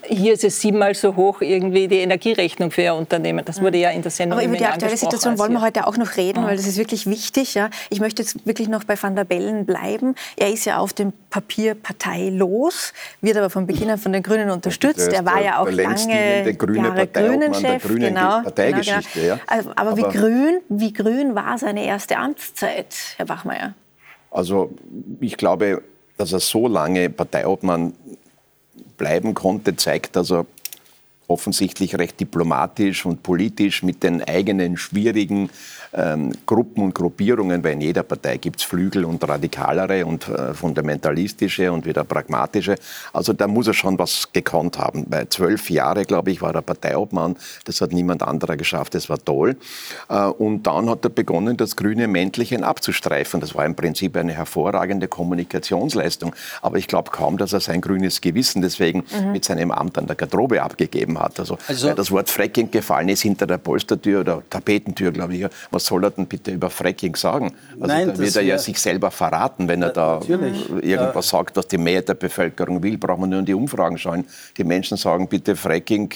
[0.04, 3.44] hier ist es siebenmal so hoch irgendwie die Energierechnung für Ihr Unternehmen.
[3.46, 5.98] Das wurde ja in der Sendung Aber über die aktuelle Situation wollen wir heute auch
[5.98, 7.54] noch reden, weil das ist wirklich wichtig.
[7.54, 7.70] Ja.
[7.90, 10.16] Ich möchte jetzt wirklich noch bei Van der Bellen bleiben.
[10.36, 14.50] Er ist ja auf dem Papier parteilos, wird aber von Beginn an von den Grünen
[14.50, 15.14] unterstützt.
[15.14, 17.84] Er war ja auch lange Jahre Grünen-Chef.
[17.88, 19.00] Genau, genau, genau.
[19.16, 19.40] Ja.
[19.48, 23.74] Aber, aber, wie, grün, wie grün war seine erste Amtszeit, Herr Bachmeier?
[24.32, 24.72] Also
[25.20, 25.82] ich glaube,
[26.18, 27.94] dass er so lange Parteiobmann
[29.00, 30.46] bleiben konnte, zeigt, dass er
[31.28, 35.50] offensichtlich recht diplomatisch und politisch mit den eigenen schwierigen
[35.94, 40.54] ähm, Gruppen und Gruppierungen, weil in jeder Partei gibt es Flügel und radikalere und äh,
[40.54, 42.76] fundamentalistische und wieder pragmatische.
[43.14, 45.06] Also da muss er schon was gekonnt haben.
[45.08, 47.36] Bei zwölf Jahre, glaube ich, war er Parteiobmann.
[47.66, 48.96] Das hat niemand anderer geschafft.
[48.96, 49.58] Das war toll.
[50.10, 53.40] Äh, und dann hat er begonnen, das grüne Mäntelchen abzustreifen.
[53.40, 56.36] Das war im Prinzip eine hervorragende Kommunikationsleistung.
[56.62, 59.32] Aber ich glaube kaum, dass er sein grünes Gewissen deswegen mhm.
[59.32, 61.40] mit seinem Amt an der Garderobe abgegeben hat.
[61.40, 65.46] Also, also das Wort Fracking gefallen ist hinter der Polstertür oder Tapetentür, glaube ich,
[65.80, 67.54] was soll er denn bitte über Fracking sagen?
[67.80, 70.70] Also Nein, da wird er ja sich selber verraten, wenn er da natürlich.
[70.84, 72.98] irgendwas sagt, was die Mehrheit der Bevölkerung will.
[72.98, 74.26] Braucht man nur in die Umfragen schauen.
[74.58, 76.14] Die Menschen sagen bitte Fracking.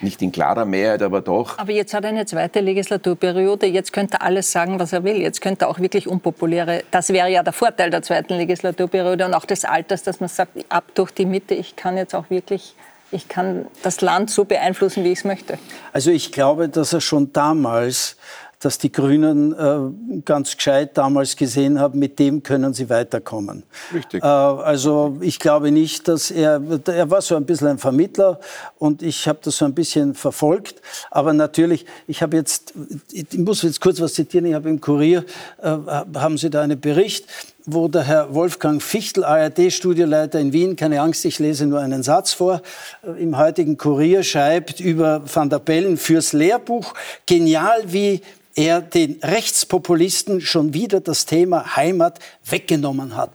[0.00, 1.58] Nicht in klarer Mehrheit, aber doch.
[1.58, 3.66] Aber jetzt hat er eine zweite Legislaturperiode.
[3.66, 5.16] Jetzt könnte er alles sagen, was er will.
[5.16, 6.84] Jetzt könnte er auch wirklich unpopuläre.
[6.90, 10.52] Das wäre ja der Vorteil der zweiten Legislaturperiode und auch des Alters, dass man sagt,
[10.68, 11.54] ab durch die Mitte.
[11.54, 12.76] Ich kann jetzt auch wirklich
[13.10, 15.58] ich kann das Land so beeinflussen, wie ich es möchte.
[15.92, 18.16] Also ich glaube, dass er schon damals
[18.60, 23.62] dass die Grünen äh, ganz gescheit damals gesehen haben, mit dem können sie weiterkommen.
[23.94, 24.22] Richtig.
[24.22, 28.40] Äh, also ich glaube nicht, dass er, er war so ein bisschen ein Vermittler
[28.78, 30.82] und ich habe das so ein bisschen verfolgt.
[31.10, 32.74] Aber natürlich, ich habe jetzt,
[33.12, 35.24] ich muss jetzt kurz was zitieren, ich habe im Kurier,
[35.62, 35.76] äh,
[36.14, 37.26] haben Sie da einen Bericht,
[37.70, 42.32] wo der Herr Wolfgang Fichtel, ARD-Studioleiter in Wien, keine Angst, ich lese nur einen Satz
[42.32, 42.62] vor,
[43.02, 46.94] äh, im heutigen Kurier schreibt über Van der Bellen fürs Lehrbuch,
[47.26, 48.22] genial wie
[48.54, 53.30] er den Rechtspopulisten schon wieder das Thema Heimat weggenommen hat.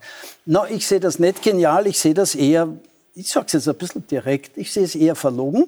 [0.45, 2.69] Na, ich sehe das nicht genial, ich sehe das eher,
[3.13, 5.65] ich sage es jetzt ein bisschen direkt, ich sehe es eher verlogen.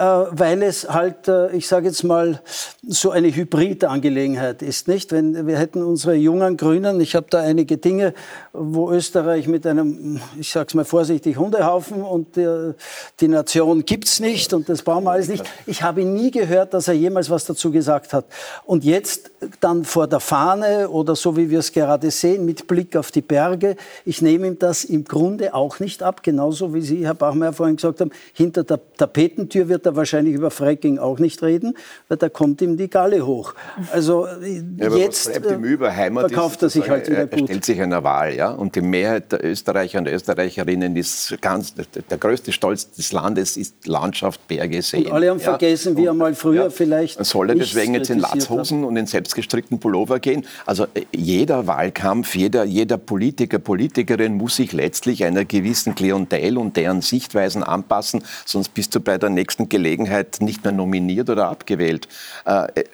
[0.00, 2.40] Äh, weil es halt, äh, ich sage jetzt mal,
[2.88, 5.12] so eine Hybridangelegenheit ist, nicht?
[5.12, 8.14] Wenn wir hätten unsere jungen Grünen, ich habe da einige Dinge,
[8.54, 12.72] wo Österreich mit einem, ich sage es mal vorsichtig, Hundehaufen und die,
[13.20, 15.44] die Nation gibt's nicht und das brauchen wir alles nicht.
[15.66, 18.24] Ich habe nie gehört, dass er jemals was dazu gesagt hat.
[18.64, 22.96] Und jetzt dann vor der Fahne oder so wie wir es gerade sehen, mit Blick
[22.96, 27.04] auf die Berge, ich nehme ihm das im Grunde auch nicht ab, genauso wie Sie,
[27.04, 31.42] Herr Bachmeier, vorhin gesagt haben, hinter der Tapetentür wird er wahrscheinlich über Fracking auch nicht
[31.42, 31.76] reden,
[32.08, 33.54] weil da kommt ihm die Galle hoch.
[33.92, 37.40] Also ja, jetzt äh, verkauft er sich halt wieder gut.
[37.40, 41.74] Er stellt sich einer Wahl, ja, und die Mehrheit der Österreicher und Österreicherinnen ist ganz,
[41.74, 45.06] der größte Stolz des Landes ist Landschaft, Berge, Seen.
[45.06, 45.44] Und alle haben ja.
[45.44, 46.70] vergessen, wie er mal früher ja.
[46.70, 50.46] vielleicht Soll er deswegen jetzt in Latzhosen und in selbstgestrickten Pullover gehen?
[50.66, 56.76] Also äh, jeder Wahlkampf, jeder, jeder Politiker, Politikerin muss sich letztlich einer gewissen Klientel und
[56.76, 62.08] deren Sichtweisen anpassen, sonst bist du bei der nächsten Gelegenheit nicht mehr nominiert oder abgewählt.
[62.44, 62.84] Äh,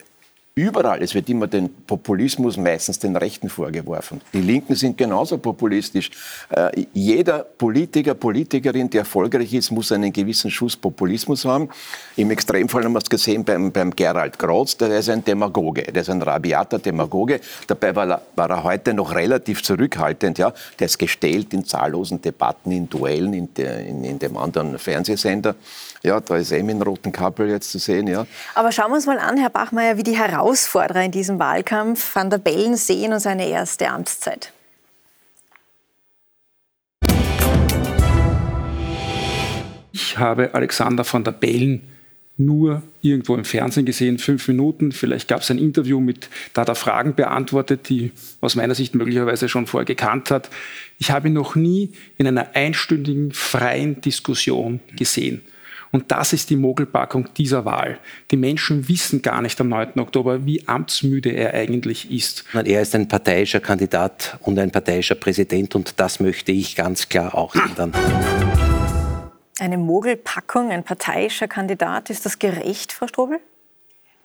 [0.59, 4.23] Überall, es wird immer den Populismus meistens den Rechten vorgeworfen.
[4.33, 6.11] Die Linken sind genauso populistisch.
[6.49, 11.69] Äh, jeder Politiker, Politikerin, die erfolgreich ist, muss einen gewissen Schuss Populismus haben.
[12.17, 16.01] Im Extremfall haben wir es gesehen beim, beim Gerald Grotz, der ist ein Demagoge, der
[16.01, 17.41] ist ein rabiater Demagoge.
[17.67, 20.39] Dabei war, war er heute noch relativ zurückhaltend.
[20.39, 20.55] Ja?
[20.79, 25.55] Der ist gestellt in zahllosen Debatten, in Duellen, in, de, in, in dem anderen Fernsehsender.
[26.07, 28.07] Ja, da ist Emin Rotenkappel jetzt zu sehen.
[28.07, 28.29] Ja.
[28.55, 32.31] Aber schauen wir uns mal an, Herr Bachmeier, wie die Herausforderer in diesem Wahlkampf Van
[32.31, 34.53] der Bellen sehen und seine erste Amtszeit.
[39.91, 41.83] Ich habe Alexander van der Bellen
[42.37, 44.93] nur irgendwo im Fernsehen gesehen, fünf Minuten.
[44.93, 48.95] Vielleicht gab es ein Interview mit, da hat er Fragen beantwortet, die aus meiner Sicht
[48.95, 50.51] möglicherweise schon vorher gekannt hat.
[50.99, 55.43] Ich habe ihn noch nie in einer einstündigen freien Diskussion gesehen.
[55.97, 57.99] Und das ist die Mogelpackung dieser Wahl.
[58.31, 59.99] Die Menschen wissen gar nicht am 9.
[59.99, 62.45] Oktober, wie amtsmüde er eigentlich ist.
[62.53, 67.35] Er ist ein parteiischer Kandidat und ein parteiischer Präsident und das möchte ich ganz klar
[67.35, 67.95] auch ändern.
[69.59, 73.41] Eine Mogelpackung, ein parteiischer Kandidat, ist das gerecht, Frau Strobel?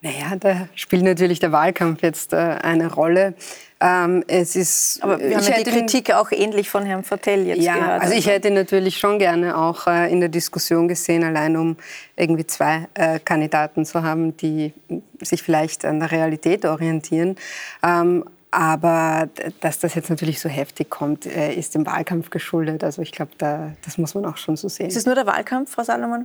[0.02, 3.36] Naja, da spielt natürlich der Wahlkampf jetzt äh, eine Rolle.
[3.84, 7.64] Ähm, es ist, Aber wir haben ja die Kritik auch ähnlich von Herrn Vertell jetzt
[7.64, 8.02] ja, gehört.
[8.04, 11.76] Also ich hätte natürlich schon gerne auch äh, in der Diskussion gesehen, allein um
[12.16, 14.74] irgendwie zwei äh, Kandidaten zu haben, die
[15.20, 17.38] sich vielleicht an der Realität orientieren.
[17.82, 19.30] Ähm, aber
[19.62, 22.84] dass das jetzt natürlich so heftig kommt, äh, ist dem Wahlkampf geschuldet.
[22.84, 24.88] Also ich glaube, da, das muss man auch schon so sehen.
[24.88, 26.24] Ist es nur der Wahlkampf, Frau Salomon?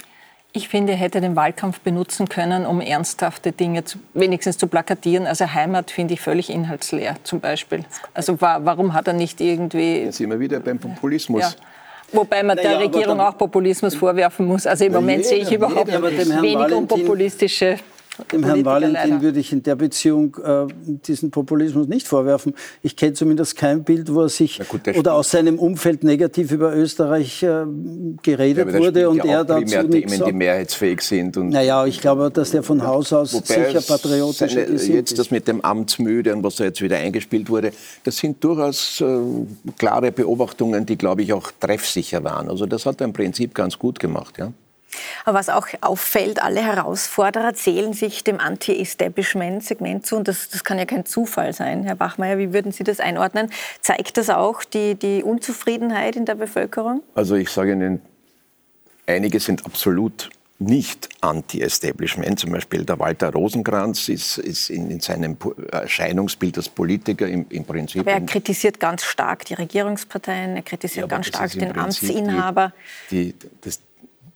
[0.57, 5.27] Ich finde, er hätte den Wahlkampf benutzen können, um ernsthafte Dinge zu, wenigstens zu plakatieren.
[5.27, 7.85] Also Heimat finde ich völlig inhaltsleer zum Beispiel.
[8.15, 10.05] Also warum hat er nicht irgendwie...
[10.05, 11.43] Jetzt sind wir wieder beim Populismus.
[11.43, 11.51] Ja.
[12.11, 14.67] Wobei man naja, der Regierung auch Populismus vorwerfen muss.
[14.67, 17.77] Also im Moment jeder, sehe ich überhaupt weniger unpopulistische
[18.33, 19.23] dem Herrn Valentin leider.
[19.23, 22.55] würde ich in der Beziehung äh, diesen Populismus nicht vorwerfen.
[22.83, 26.75] Ich kenne zumindest kein Bild, wo er sich gut, oder aus seinem Umfeld negativ über
[26.75, 27.65] Österreich äh,
[28.23, 31.37] geredet ja, wurde und ja er dazu Themen, nichts die mehrheitsfähig sind.
[31.37, 34.89] Und naja, ich glaube, dass der von Haus aus sicher patriotisch seine, ist.
[34.89, 37.73] Jetzt das mit dem Amtsmüde und was da jetzt wieder eingespielt wurde,
[38.05, 39.19] das sind durchaus äh,
[39.79, 42.49] klare Beobachtungen, die, glaube ich, auch treffsicher waren.
[42.49, 44.39] Also das hat er im Prinzip ganz gut gemacht.
[44.39, 44.53] Ja.
[45.25, 50.17] Aber was auch auffällt, alle Herausforderer zählen sich dem Anti-Establishment-Segment zu.
[50.17, 51.85] Und das, das kann ja kein Zufall sein.
[51.85, 53.51] Herr Bachmeier, wie würden Sie das einordnen?
[53.81, 57.03] Zeigt das auch die, die Unzufriedenheit in der Bevölkerung?
[57.15, 58.01] Also ich sage Ihnen,
[59.07, 62.41] einige sind absolut nicht anti-Establishment.
[62.41, 65.37] Zum Beispiel der Walter Rosenkranz ist, ist in, in, seinem
[65.71, 68.01] Erscheinungsbild als Politiker im, im Prinzip.
[68.01, 72.73] Aber er kritisiert ganz stark die Regierungsparteien, er kritisiert ja, ganz stark den Amtsinhaber.
[73.11, 73.81] Die, die, das,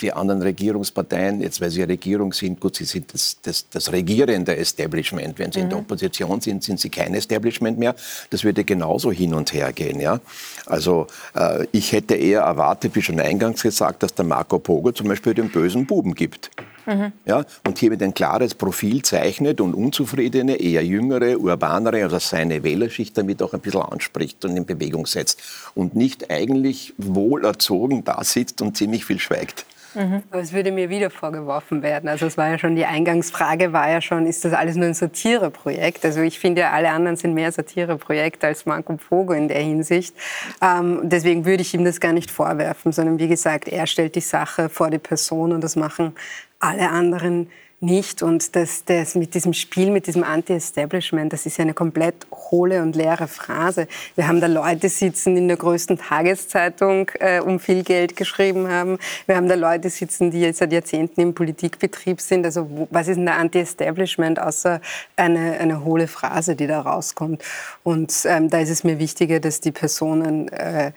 [0.02, 4.56] die anderen Regierungsparteien, jetzt weil sie Regierung sind, gut, sie sind das, das, das regierende
[4.56, 5.38] Establishment.
[5.38, 5.64] Wenn sie mhm.
[5.64, 5.84] in der mhm.
[5.84, 7.94] Opposition sind, sind sie kein Establishment mehr.
[8.30, 10.00] Das würde genauso hin und her gehen.
[10.00, 10.20] Ja?
[10.66, 15.08] Also äh, ich hätte eher erwartet, wie schon eingangs gesagt, dass der Marco Pogo zum
[15.08, 16.50] Beispiel den bösen Buben gibt.
[16.86, 17.12] Mhm.
[17.24, 23.16] Ja, und hiermit ein klares Profil zeichnet und unzufriedene, eher jüngere, urbanere, also seine Wählerschicht
[23.16, 25.40] damit auch ein bisschen anspricht und in Bewegung setzt.
[25.74, 29.66] Und nicht eigentlich wohlerzogen da sitzt und ziemlich viel schweigt.
[29.94, 30.22] Mhm.
[30.30, 32.08] Aber es würde mir wieder vorgeworfen werden.
[32.08, 34.94] Also es war ja schon die Eingangsfrage, war ja schon, ist das alles nur ein
[34.94, 36.04] Satireprojekt?
[36.04, 40.14] Also ich finde alle anderen sind mehr Satireprojekte als Marco Pogo in der Hinsicht.
[40.62, 44.20] Ähm, deswegen würde ich ihm das gar nicht vorwerfen, sondern wie gesagt, er stellt die
[44.20, 46.14] Sache vor die Person und das machen
[46.58, 47.50] alle anderen
[47.80, 48.22] nicht.
[48.22, 52.82] Und das, das mit diesem Spiel, mit diesem Anti-Establishment, das ist ja eine komplett hohle
[52.82, 53.88] und leere Phrase.
[54.16, 58.68] Wir haben da Leute sitzen, die in der größten Tageszeitung äh, um viel Geld geschrieben
[58.68, 58.98] haben.
[59.26, 62.44] Wir haben da Leute sitzen, die jetzt seit Jahrzehnten im Politikbetrieb sind.
[62.44, 64.80] Also wo, was ist denn der Anti-Establishment außer
[65.16, 67.42] eine, eine hohle Phrase, die da rauskommt?
[67.82, 70.92] Und ähm, da ist es mir wichtiger, dass die Personen äh,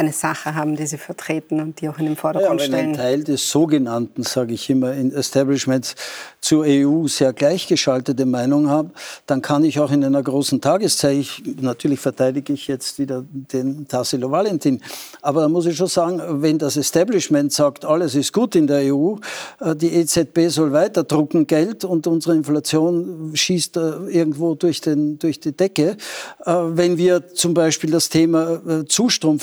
[0.00, 2.82] eine Sache haben, die sie vertreten und die auch in den Vordergrund ja, stellen.
[2.82, 5.94] Wenn ein Teil des sogenannten, sage ich immer, Establishments
[6.40, 8.90] zur EU sehr gleichgeschaltete Meinung habe,
[9.26, 13.86] dann kann ich auch in einer großen Tageszeit, ich, natürlich verteidige ich jetzt wieder den
[13.86, 14.80] Tassilo Valentin,
[15.20, 18.94] aber da muss ich schon sagen, wenn das Establishment sagt, alles ist gut in der
[18.94, 19.16] EU,
[19.60, 25.18] äh, die EZB soll weiter drucken Geld und unsere Inflation schießt äh, irgendwo durch, den,
[25.18, 25.98] durch die Decke,
[26.46, 29.38] äh, wenn wir zum Beispiel das Thema Zustrom,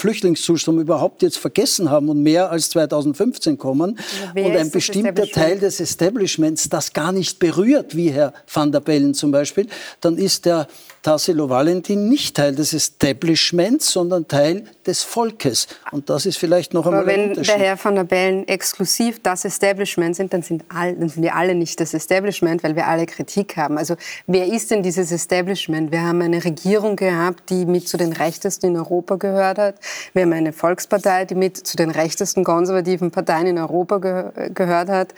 [0.48, 3.98] Flüchtlingszustrom überhaupt jetzt vergessen haben und mehr als 2015 kommen
[4.34, 8.80] ja, und ein bestimmter Teil des Establishments das gar nicht berührt, wie Herr van der
[8.80, 9.66] Bellen zum Beispiel,
[10.00, 10.66] dann ist der
[11.02, 15.68] Tassilo Valentin nicht Teil des Establishments, sondern Teil des Volkes.
[15.92, 19.44] Und das ist vielleicht noch einmal Aber wenn der Herr van der Bellen exklusiv das
[19.44, 23.06] Establishment sind, dann sind, all, dann sind wir alle nicht das Establishment, weil wir alle
[23.06, 23.78] Kritik haben.
[23.78, 23.94] Also
[24.26, 25.92] wer ist denn dieses Establishment?
[25.92, 29.74] Wir haben eine Regierung gehabt, die mit zu den rechtesten in Europa gehört hat.
[30.14, 34.88] Wir haben eine Volkspartei, die mit zu den rechtesten konservativen Parteien in Europa ge gehört
[34.88, 35.14] hat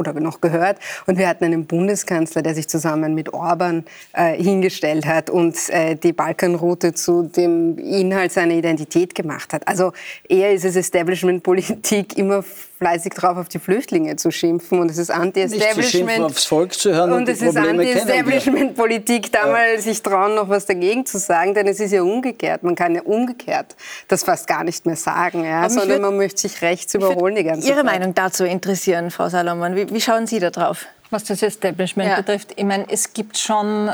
[0.00, 0.78] oder noch gehört.
[1.06, 5.94] Und wir hatten einen Bundeskanzler, der sich zusammen mit Orban äh, hingestellt hat und äh,
[5.94, 9.68] die Balkanroute zu dem Inhalt seiner Identität gemacht hat.
[9.68, 9.92] Also
[10.28, 12.42] eher ist es Establishment-Politik immer
[12.80, 14.80] fleißig drauf, auf die Flüchtlinge zu schimpfen.
[14.80, 16.24] Und es ist Anti-Establishment.
[16.24, 20.66] aufs Volk zu hören und, und es ist Anti-Establishment-Politik, da mal sich trauen, noch was
[20.66, 21.54] dagegen zu sagen.
[21.54, 22.62] Denn es ist ja umgekehrt.
[22.62, 23.76] Man kann ja umgekehrt
[24.08, 27.68] das fast gar nicht mehr sagen, ja, sondern man möchte sich rechts überholen die ganze
[27.68, 27.84] Ihre Zeit.
[27.84, 29.76] Meinung dazu interessieren, Frau Salomon.
[29.76, 30.86] Wie, wie schauen Sie da drauf?
[31.10, 32.16] Was das Establishment ja.
[32.16, 33.90] betrifft, ich meine, es gibt schon,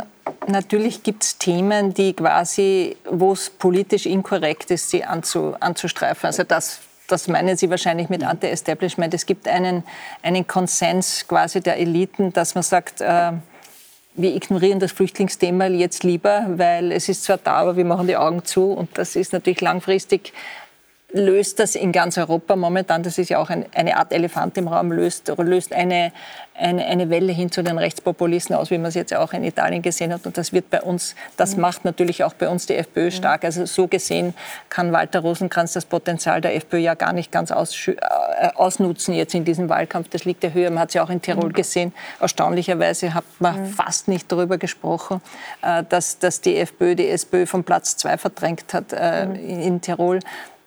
[0.47, 6.27] natürlich gibt es Themen, die quasi, wo es politisch inkorrekt ist, sie anzu, anzustreifen.
[6.27, 9.15] Also das das meinen Sie wahrscheinlich mit Anti-Establishment.
[9.15, 9.85] Es gibt einen,
[10.23, 13.33] einen Konsens quasi der Eliten, dass man sagt, äh,
[14.15, 18.17] wir ignorieren das Flüchtlingsthema jetzt lieber, weil es ist zwar da, aber wir machen die
[18.17, 18.73] Augen zu.
[18.73, 20.33] Und das ist natürlich langfristig
[21.17, 24.69] löst das in ganz Europa momentan, das ist ja auch ein, eine Art Elefant im
[24.69, 26.13] Raum, löst, löst eine,
[26.55, 29.83] eine, eine Welle hin zu den Rechtspopulisten aus, wie man es jetzt auch in Italien
[29.83, 30.27] gesehen hat.
[30.27, 31.63] Und das wird bei uns, das mhm.
[31.63, 33.45] macht natürlich auch bei uns die FPÖ stark.
[33.45, 34.35] Also so gesehen
[34.69, 37.97] kann Walter Rosenkranz das Potenzial der FPÖ ja gar nicht ganz aus, äh,
[38.55, 40.09] ausnutzen jetzt in diesem Wahlkampf.
[40.09, 40.71] Das liegt ja höher.
[40.71, 41.55] Man hat es ja auch in Tirol mhm.
[41.55, 41.95] gesehen.
[42.21, 43.67] Erstaunlicherweise hat man mhm.
[43.67, 45.21] fast nicht darüber gesprochen,
[45.63, 49.35] äh, dass, dass die FPÖ die SPÖ vom Platz zwei verdrängt hat äh, mhm.
[49.35, 50.21] in, in Tirol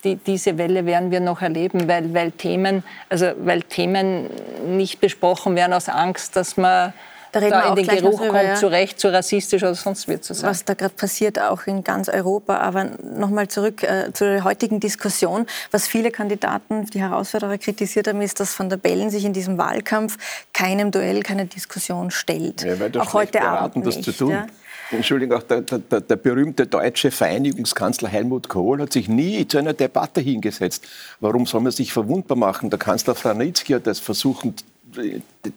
[0.03, 4.29] die, diese Welle werden wir noch erleben, weil, weil, Themen, also weil Themen
[4.67, 6.93] nicht besprochen werden aus Angst, dass man
[7.31, 8.55] da, da in den Geruch drüber, kommt, ja.
[8.55, 10.49] zu Recht, zu rassistisch oder sonst wird zu sein.
[10.49, 12.57] Was da gerade passiert, auch in ganz Europa.
[12.57, 15.45] Aber nochmal zurück äh, zur heutigen Diskussion.
[15.71, 19.57] Was viele Kandidaten, die Herausforderer kritisiert haben, ist, dass Van der Bellen sich in diesem
[19.57, 20.17] Wahlkampf
[20.53, 22.63] keinem Duell, keiner Diskussion stellt.
[22.63, 24.05] Ja, auch heute Abend das nicht.
[24.05, 24.31] Zu tun.
[24.31, 24.47] Ja?
[24.91, 29.73] Entschuldigung, auch der, der, der, berühmte deutsche Vereinigungskanzler Helmut Kohl hat sich nie zu einer
[29.73, 30.87] Debatte hingesetzt.
[31.19, 32.69] Warum soll man sich verwundbar machen?
[32.69, 34.63] Der Kanzler Franitzky hat das versucht,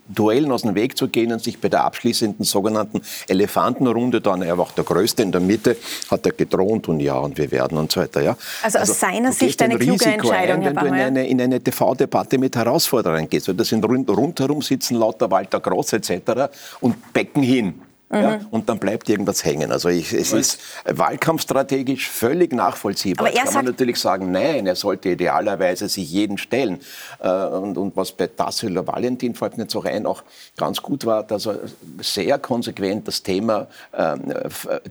[0.09, 4.59] Duellen aus dem Weg zu gehen und sich bei der abschließenden sogenannten Elefantenrunde dann, er
[4.59, 5.77] war auch der Größte in der Mitte,
[6.11, 8.21] hat er gedroht und ja und wir werden und so weiter.
[8.21, 8.37] Ja.
[8.63, 11.41] Also, aus also, seiner Sicht eine kluge Risiko Entscheidung, ein, wenn du in eine, in
[11.41, 13.49] eine TV-Debatte mit Herausforderern gehst.
[13.49, 16.53] Weil da sind rund, rundherum sitzen lauter Walter Groß etc.
[16.81, 17.75] und becken hin.
[18.13, 18.47] Ja, mhm.
[18.51, 19.73] und dann bleibt irgendwas hängen.
[19.73, 23.27] Also ich, es ist wahlkampfstrategisch völlig nachvollziehbar.
[23.27, 26.81] Aber er kann man natürlich sagen, nein, er sollte idealerweise sich jeden stellen.
[27.21, 30.23] Äh, und, und was bei Tassilo Valentin fällt mir jetzt auch ein, auch
[30.59, 31.61] ganz gut war, dass er
[32.03, 34.17] sehr konsequent das Thema äh,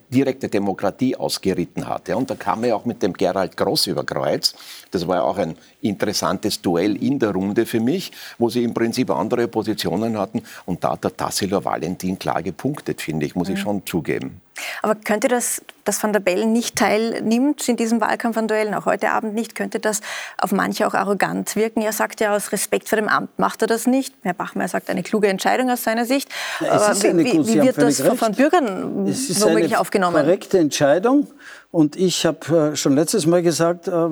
[0.09, 2.07] direkte Demokratie ausgeritten hat.
[2.07, 4.55] Ja, und da kam er auch mit dem Gerald Gross über Kreuz.
[4.89, 8.73] Das war ja auch ein interessantes Duell in der Runde für mich, wo sie im
[8.73, 10.43] Prinzip andere Positionen hatten.
[10.65, 13.61] Und da hat der Tassilo Valentin klar gepunktet, finde ich, muss ich mhm.
[13.61, 14.41] schon zugeben.
[14.81, 18.85] Aber könnte das, dass Van der Bellen nicht teilnimmt in diesem Wahlkampf an Duellen, auch
[18.85, 20.01] heute Abend nicht, könnte das
[20.37, 21.81] auf manche auch arrogant wirken?
[21.81, 24.13] Er sagt ja, aus Respekt vor dem Amt macht er das nicht.
[24.23, 26.29] Herr Bachmeier sagt, eine kluge Entscheidung aus seiner Sicht.
[26.59, 28.17] Ja, Aber wie, wie, wie wird das recht.
[28.17, 30.23] von Bürgern es ist womöglich eine aufgenommen?
[30.23, 31.27] korrekte Entscheidung.
[31.71, 34.09] Und ich habe äh, schon letztes Mal gesagt, äh,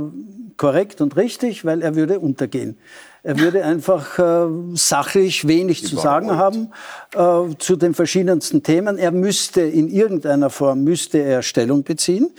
[0.55, 2.77] korrekt und richtig, weil er würde untergehen.
[3.21, 6.71] Er würde einfach äh, sachlich wenig zu sagen haben
[7.13, 8.97] äh, zu den verschiedensten Themen.
[8.97, 12.29] Er müsste in irgendeiner Form müsste er Stellung beziehen.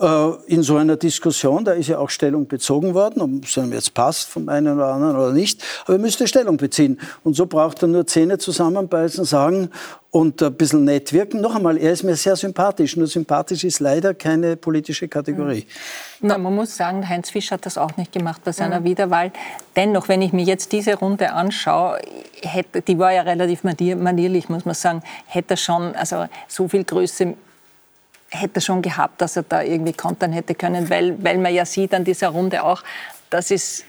[0.00, 3.72] Äh, in so einer Diskussion, da ist ja auch Stellung bezogen worden, ob es einem
[3.72, 6.98] jetzt passt vom einen oder anderen oder nicht, aber er müsste Stellung beziehen.
[7.22, 9.70] Und so braucht er nur Zähne zusammenbeißen, sagen
[10.10, 11.40] und ein bisschen nett wirken.
[11.40, 15.66] Noch einmal, er ist mir sehr sympathisch, nur sympathisch ist leider keine politische Kategorie.
[16.20, 18.84] Na, man muss sagen, Heinz Fischer hat das auch nicht gemacht bei seiner mhm.
[18.84, 19.32] Wiederwahl.
[19.76, 22.00] Dennoch, wenn ich mir jetzt diese Runde anschaue,
[22.42, 26.84] hätte, die war ja relativ manierlich, muss man sagen, hätte er schon also so viel
[26.84, 27.34] Größe
[28.34, 31.94] hätte schon gehabt, dass er da irgendwie kontern hätte können, weil, weil man ja sieht
[31.94, 32.82] an dieser Runde auch,
[33.30, 33.84] dass es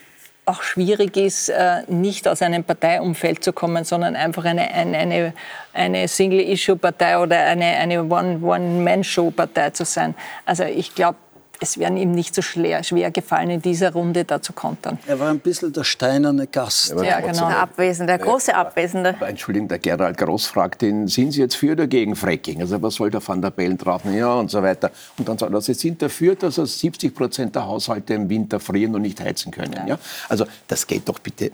[0.45, 5.34] auch schwierig ist, äh, nicht aus einem Parteiumfeld zu kommen, sondern einfach eine, eine,
[5.73, 10.13] eine Single-Issue-Partei oder eine, eine One-Man-Show-Partei zu sein.
[10.45, 11.17] Also ich glaube,
[11.59, 14.99] es wäre ihm nicht so schwer, schwer gefallen, in dieser Runde da zu kontern.
[15.07, 16.95] Er war ein bisschen der steinerne Gast.
[17.01, 17.47] Ja, genau.
[17.47, 19.15] Der Abwesende, der große Abwesende.
[19.15, 22.61] Aber Entschuldigung, der Gerald Groß fragt ihn, sind Sie jetzt für oder gegen Fracking?
[22.61, 24.01] Also was soll der Van der Bellen drauf?
[24.05, 24.91] Ja, und so weiter.
[25.17, 28.95] Und dann sagt er, Sie sind dafür, dass 70 Prozent der Haushalte im Winter frieren
[28.95, 29.73] und nicht heizen können.
[29.73, 29.86] Ja.
[29.86, 29.99] ja?
[30.30, 31.51] Also das geht doch bitte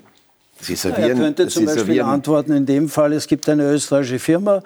[0.62, 2.08] Sie servieren, ja, er könnte zum Beispiel servieren.
[2.08, 4.62] antworten, in dem Fall, es gibt eine österreichische Firma,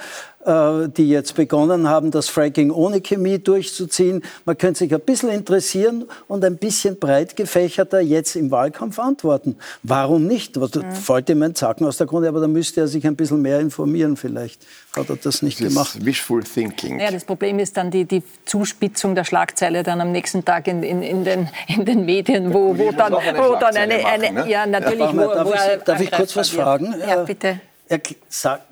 [0.46, 4.22] die jetzt begonnen haben, das Fracking ohne Chemie durchzuziehen.
[4.44, 9.56] Man könnte sich ein bisschen interessieren und ein bisschen breit gefächerter jetzt im Wahlkampf antworten.
[9.82, 10.60] Warum nicht?
[10.60, 10.92] Was, mhm.
[10.92, 13.58] Fällt ihm ein Zacken aus der Grunde, aber da müsste er sich ein bisschen mehr
[13.58, 14.64] informieren vielleicht.
[14.96, 16.04] Hat er das nicht das gemacht?
[16.04, 17.00] Wishful thinking.
[17.00, 20.82] Ja, das Problem ist dann die, die Zuspitzung der Schlagzeile dann am nächsten Tag in,
[20.82, 24.48] in, in, den, in den Medien, wo, wo dann, eine, wo dann eine, eine, ne?
[24.48, 26.94] ja natürlich, ja, wo, darf, wo ich, darf ich kurz was fragen?
[27.00, 27.60] Ja, bitte.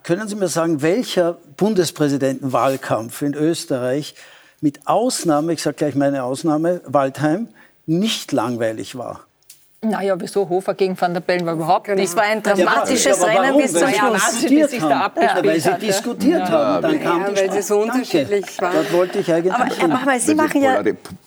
[0.02, 4.14] Können Sie mir sagen, welcher Bundespräsidentenwahlkampf in Österreich
[4.60, 7.48] mit Ausnahme, ich sage gleich meine Ausnahme, Waldheim,
[7.86, 9.20] nicht langweilig war?
[9.82, 12.02] Naja, wieso Hofer gegen Van der Bellen war überhaupt nicht.
[12.02, 14.44] Das war ein dramatisches ja, Rennen bis zum Schluss.
[14.44, 16.82] Weil sie, da ja, weil sie diskutiert haben.
[16.82, 18.72] Dann kam ja, weil sie so unterschiedlich waren.
[18.74, 20.82] Dort wollte ich eigentlich aber, aber Sie machen ja...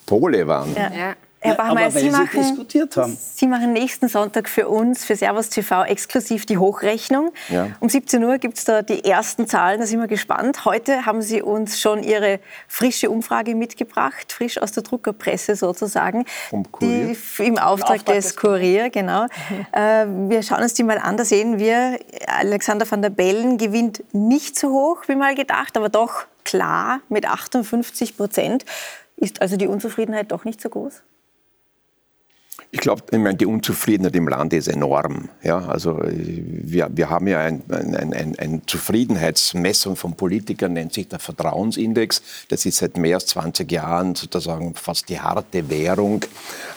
[0.06, 0.74] Pole waren.
[0.74, 1.14] Ja.
[1.40, 3.16] Herr Bachmeier, aber Sie, machen, diskutiert haben.
[3.16, 7.32] Sie machen nächsten Sonntag für uns, für Servus TV, exklusiv die Hochrechnung.
[7.48, 7.68] Ja.
[7.78, 10.64] Um 17 Uhr gibt es da die ersten Zahlen, da sind wir gespannt.
[10.64, 16.24] Heute haben Sie uns schon Ihre frische Umfrage mitgebracht, frisch aus der Druckerpresse sozusagen.
[16.50, 17.16] Vom Kurier?
[17.38, 19.26] Die, Im Auftrag, Auftrag des Kurier, genau.
[19.72, 20.30] Mhm.
[20.30, 24.58] wir schauen uns die mal an, da sehen wir, Alexander van der Bellen gewinnt nicht
[24.58, 28.64] so hoch wie mal gedacht, aber doch klar mit 58 Prozent.
[29.16, 31.02] Ist also die Unzufriedenheit doch nicht so groß?
[32.70, 35.30] Ich glaube, ich meine, die Unzufriedenheit im Land ist enorm.
[35.42, 41.08] Ja, also wir, wir haben ja eine ein, ein, ein Zufriedenheitsmessung von Politikern, nennt sich
[41.08, 42.20] der Vertrauensindex.
[42.48, 46.20] Das ist seit mehr als 20 Jahren sozusagen fast die harte Währung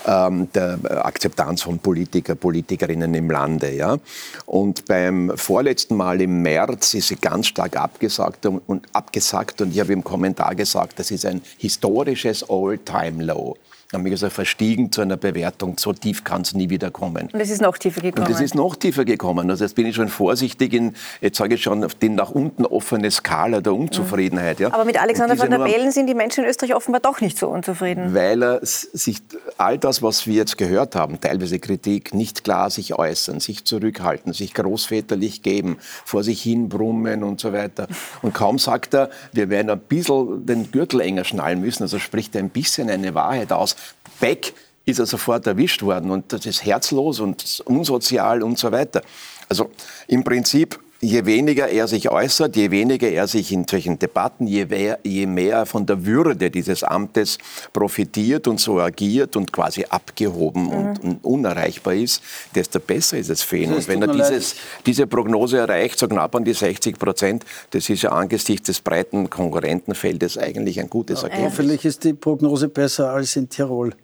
[0.08, 3.74] ähm, der Akzeptanz von Politiker, Politikerinnen im Lande.
[3.74, 3.98] Ja.
[4.46, 9.60] Und beim vorletzten Mal im März ist sie ganz stark abgesagt und, und abgesagt.
[9.60, 13.58] Und ich habe im Kommentar gesagt, das ist ein historisches All-Time-Low
[13.94, 15.78] haben wir gesagt, verstiegen zu einer Bewertung.
[15.78, 17.30] So tief kann es nie wieder kommen.
[17.32, 18.28] Und es ist noch tiefer gekommen.
[18.28, 19.50] Und es ist noch tiefer gekommen.
[19.50, 22.66] Also jetzt bin ich schon vorsichtig in, jetzt sage ich schon, auf die nach unten
[22.66, 24.60] offene Skala der Unzufriedenheit.
[24.60, 24.74] Ja.
[24.74, 27.48] Aber mit Alexander van der Bellen sind die Menschen in Österreich offenbar doch nicht so
[27.50, 28.14] unzufrieden.
[28.14, 29.18] Weil er sich
[29.58, 34.34] all das, was wir jetzt gehört haben, teilweise Kritik, nicht klar sich äußern, sich zurückhalten,
[34.34, 37.88] sich großväterlich geben, vor sich hin brummen und so weiter.
[38.22, 42.36] Und kaum sagt er, wir werden ein bisschen den Gürtel enger schnallen müssen, also spricht
[42.36, 43.76] er ein bisschen eine Wahrheit aus,
[44.22, 44.54] Beck
[44.86, 49.02] ist er sofort erwischt worden und das ist herzlos und unsozial und so weiter.
[49.50, 49.70] Also
[50.08, 54.66] im Prinzip, je weniger er sich äußert, je weniger er sich in solchen Debatten, je
[54.66, 57.40] mehr, je mehr er von der Würde dieses Amtes
[57.74, 60.72] profitiert und so agiert und quasi abgehoben mhm.
[60.72, 62.22] und, und, unerreichbar ist,
[62.54, 63.74] desto besser ist es für ihn.
[63.74, 68.04] Und wenn er dieses, diese Prognose erreicht, so knapp an die 60 Prozent, das ist
[68.04, 71.46] ja angesichts des breiten Konkurrentenfeldes eigentlich ein gutes Ergebnis.
[71.46, 73.96] Hoffentlich ist die Prognose besser als in Tirol.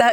[0.00, 0.12] Da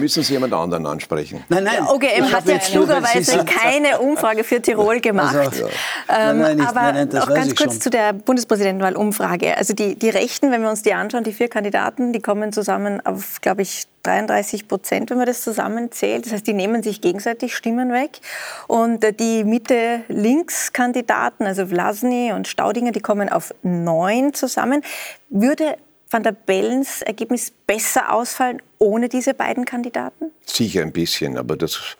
[0.00, 1.44] müssen Sie jemand anderen ansprechen.
[1.48, 1.86] Nein, nein.
[1.86, 5.36] OGM hat ja klugerweise keine Umfrage für Tirol gemacht.
[5.36, 5.72] Also, ja.
[6.08, 7.80] ähm, nein, nein, aber nein, auch ganz kurz schon.
[7.80, 9.56] zu der Bundespräsidentenwahl-Umfrage.
[9.56, 13.06] Also die, die Rechten, wenn wir uns die anschauen, die vier Kandidaten, die kommen zusammen
[13.06, 16.26] auf, glaube ich, 33 Prozent, wenn man das zusammenzählt.
[16.26, 18.18] Das heißt, die nehmen sich gegenseitig Stimmen weg.
[18.66, 24.82] Und äh, die Mitte-Links-Kandidaten, also Vlasny und Staudinger, die kommen auf neun zusammen.
[25.28, 25.76] Würde
[26.10, 30.32] Van der Bellens Ergebnis besser ausfallen ohne diese beiden Kandidaten?
[30.44, 31.96] Sicher ein bisschen, aber das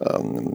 [0.00, 0.54] ähm,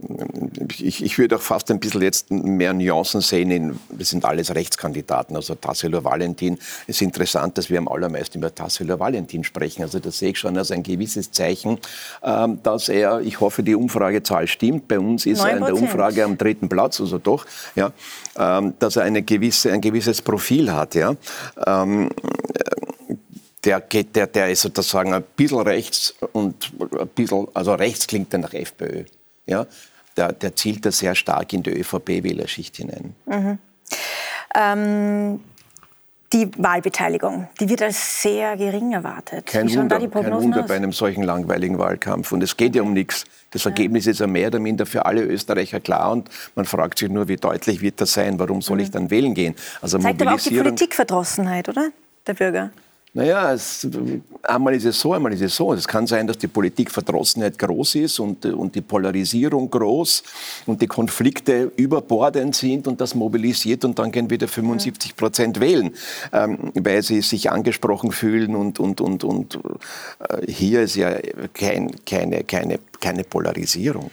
[0.78, 3.50] ich, ich, würde auch fast ein bisschen jetzt mehr Nuancen sehen.
[3.50, 6.58] In, das sind alles Rechtskandidaten, also Tassilo Valentin.
[6.86, 9.82] Es ist interessant, dass wir am allermeisten über Tassilo Valentin sprechen.
[9.82, 11.78] Also das sehe ich schon als ein gewisses Zeichen,
[12.22, 14.88] ähm, dass er, ich hoffe, die Umfragezahl stimmt.
[14.88, 15.46] Bei uns ist 9%.
[15.46, 17.44] er in der Umfrage am dritten Platz, also doch,
[17.74, 17.92] ja,
[18.38, 20.94] ähm, dass er eine gewisse, ein gewisses Profil hat.
[20.94, 21.16] Ja
[23.64, 28.32] der geht, der, der ist sozusagen ein bisschen rechts und ein bisschen, also rechts klingt
[28.32, 29.04] dann nach FPÖ.
[29.46, 29.66] Ja?
[30.16, 33.14] Der, der zielt da sehr stark in die ÖVP-Wählerschicht hinein.
[33.26, 33.58] Mhm.
[34.54, 35.40] Ähm,
[36.32, 39.46] die Wahlbeteiligung, die wird als sehr gering erwartet.
[39.46, 42.32] Kein Wunder, kein Wunder bei einem solchen langweiligen Wahlkampf.
[42.32, 43.24] Und es geht ja um nichts.
[43.52, 47.08] Das Ergebnis ist ja mehr oder minder für alle Österreicher klar und man fragt sich
[47.08, 48.38] nur, wie deutlich wird das sein?
[48.40, 48.92] Warum soll ich mhm.
[48.92, 49.54] dann wählen gehen?
[49.80, 51.90] Also Zeigt aber auch die Politikverdrossenheit, oder?
[52.26, 52.70] Der Bürger.
[53.16, 53.86] Naja, es,
[54.42, 55.72] einmal ist es so, einmal ist es so.
[55.72, 60.24] Es kann sein, dass die Politikverdrossenheit groß ist und, und die Polarisierung groß
[60.66, 65.94] und die Konflikte überbordend sind und das mobilisiert und dann gehen wieder 75 Prozent wählen,
[66.32, 69.60] ähm, weil sie sich angesprochen fühlen und, und, und, und
[70.28, 71.16] äh, hier ist ja
[71.52, 74.10] kein, keine, keine keine Polarisierung.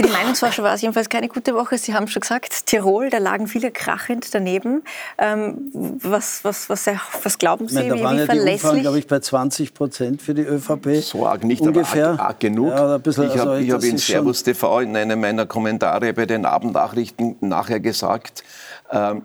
[0.00, 1.76] Für die Meinungsforscher war es jedenfalls keine gute Woche.
[1.76, 4.82] Sie haben schon gesagt, Tirol, da lagen viele krachend daneben.
[5.18, 6.88] Ähm, was, was, was,
[7.22, 8.60] was, glauben Sie, meine, da wie, waren wie ja verlässlich?
[8.60, 11.02] Die Umfragen, glaube ich, bei 20 Prozent für die ÖVP.
[11.02, 12.12] So arg nicht, Ungefähr.
[12.12, 12.70] aber arg, arg genug.
[12.70, 16.46] Ja, bisschen, ich habe also, hab in Servus TV in einem meiner Kommentare bei den
[16.46, 18.42] Abendnachrichten nachher gesagt,
[18.90, 19.20] ähm,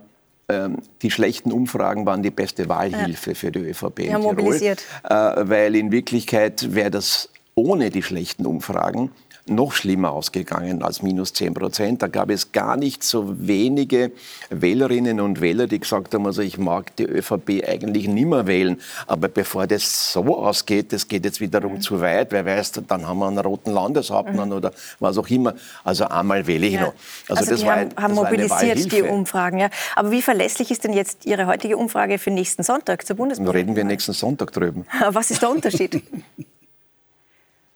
[0.49, 3.35] ähm, die schlechten Umfragen waren die beste Wahlhilfe ja.
[3.35, 4.75] für die ÖVP ja, in Tirol, äh,
[5.09, 9.11] weil in Wirklichkeit wäre das ohne die schlechten Umfragen
[9.47, 12.01] noch schlimmer ausgegangen als minus 10 Prozent.
[12.01, 14.11] Da gab es gar nicht so wenige
[14.49, 18.81] Wählerinnen und Wähler, die gesagt haben, also ich mag die ÖVP eigentlich nimmer wählen.
[19.05, 21.81] Aber bevor das so ausgeht, das geht jetzt wiederum mhm.
[21.81, 24.55] zu weit, wer weiß, dann haben wir einen roten Landeshauptmann mhm.
[24.55, 25.53] oder was auch immer.
[25.83, 26.81] Also einmal wähle ich ja.
[26.81, 26.93] noch.
[27.29, 29.59] Also, also das die war, haben, haben mobilisiert die Umfragen.
[29.59, 29.69] Ja.
[29.95, 33.55] Aber wie verlässlich ist denn jetzt Ihre heutige Umfrage für nächsten Sonntag zur Bundespolitik?
[33.55, 34.87] Reden wir nächsten Sonntag drüben.
[35.09, 36.01] Was ist der Unterschied?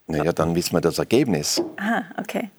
[0.10, 1.62] Naja, dann wissen wir das Ergebnis.
[1.78, 2.50] Aha, okay.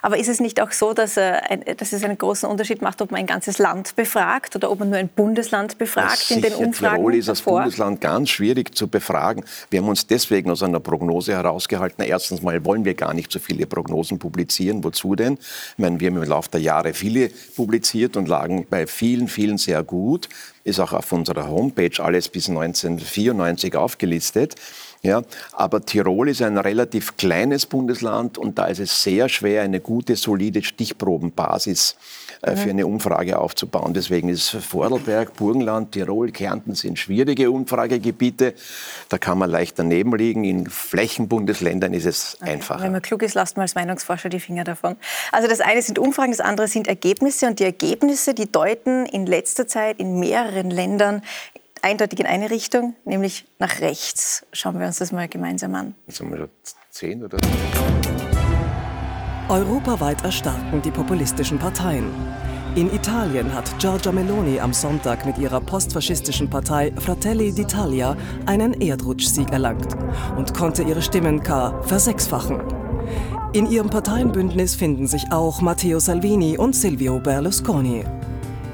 [0.00, 3.10] Aber ist es nicht auch so, dass, äh, dass, es einen großen Unterschied macht, ob
[3.10, 6.54] man ein ganzes Land befragt oder ob man nur ein Bundesland befragt ja, in den
[6.54, 6.96] Umfragen?
[6.96, 9.44] Tirol ist als Bundesland ganz schwierig zu befragen.
[9.70, 12.04] Wir haben uns deswegen aus einer Prognose herausgehalten.
[12.04, 14.84] Erstens mal wollen wir gar nicht so viele Prognosen publizieren.
[14.84, 15.34] Wozu denn?
[15.34, 19.58] Ich meine, wir haben im Laufe der Jahre viele publiziert und lagen bei vielen, vielen
[19.58, 20.28] sehr gut.
[20.62, 24.54] Ist auch auf unserer Homepage alles bis 1994 aufgelistet.
[25.02, 25.22] Ja,
[25.52, 30.16] aber Tirol ist ein relativ kleines Bundesland und da ist es sehr schwer, eine gute,
[30.16, 31.96] solide Stichprobenbasis
[32.42, 33.94] äh, für eine Umfrage aufzubauen.
[33.94, 38.54] Deswegen ist Vorarlberg, Burgenland, Tirol, Kärnten sind schwierige Umfragegebiete.
[39.08, 40.42] Da kann man leicht daneben liegen.
[40.42, 42.52] In Flächenbundesländern ist es okay.
[42.52, 42.82] einfacher.
[42.82, 44.96] Wenn man klug ist, lasst man als Meinungsforscher die Finger davon.
[45.30, 47.46] Also das eine sind Umfragen, das andere sind Ergebnisse.
[47.46, 51.22] Und die Ergebnisse, die deuten in letzter Zeit in mehreren Ländern
[51.82, 54.46] eindeutig in eine Richtung, nämlich nach rechts.
[54.52, 55.94] Schauen wir uns das mal gemeinsam an.
[56.06, 56.50] Jetzt haben wir schon
[56.90, 57.38] zehn oder?
[59.48, 62.12] Europaweit erstarken die populistischen Parteien.
[62.74, 68.14] In Italien hat Giorgia Meloni am Sonntag mit ihrer postfaschistischen Partei Fratelli d'Italia
[68.46, 69.96] einen Erdrutschsieg erlangt
[70.36, 72.60] und konnte ihre Stimmen gar versechsfachen.
[73.54, 78.04] In ihrem Parteienbündnis finden sich auch Matteo Salvini und Silvio Berlusconi.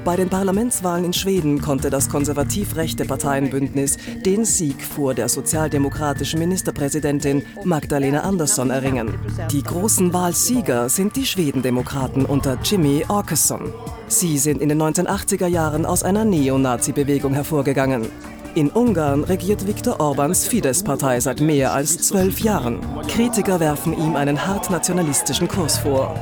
[0.05, 7.41] Bei den Parlamentswahlen in Schweden konnte das konservativ-rechte Parteienbündnis den Sieg vor der sozialdemokratischen Ministerpräsidentin
[7.63, 9.15] Magdalena Andersson erringen.
[9.51, 13.73] Die großen Wahlsieger sind die Schwedendemokraten unter Jimmy Åkesson.
[14.07, 18.05] Sie sind in den 1980er Jahren aus einer Neonazi-Bewegung hervorgegangen.
[18.53, 22.79] In Ungarn regiert Viktor Orbans Fidesz-Partei seit mehr als zwölf Jahren.
[23.07, 26.15] Kritiker werfen ihm einen hart nationalistischen Kurs vor.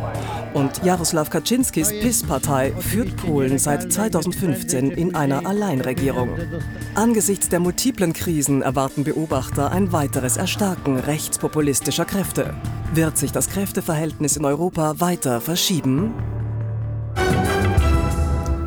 [0.53, 6.29] Und Jaroslaw Kaczynskis PIS-Partei führt Polen seit 2015 in einer Alleinregierung.
[6.95, 12.53] Angesichts der multiplen Krisen erwarten Beobachter ein weiteres Erstarken rechtspopulistischer Kräfte.
[12.93, 16.13] Wird sich das Kräfteverhältnis in Europa weiter verschieben?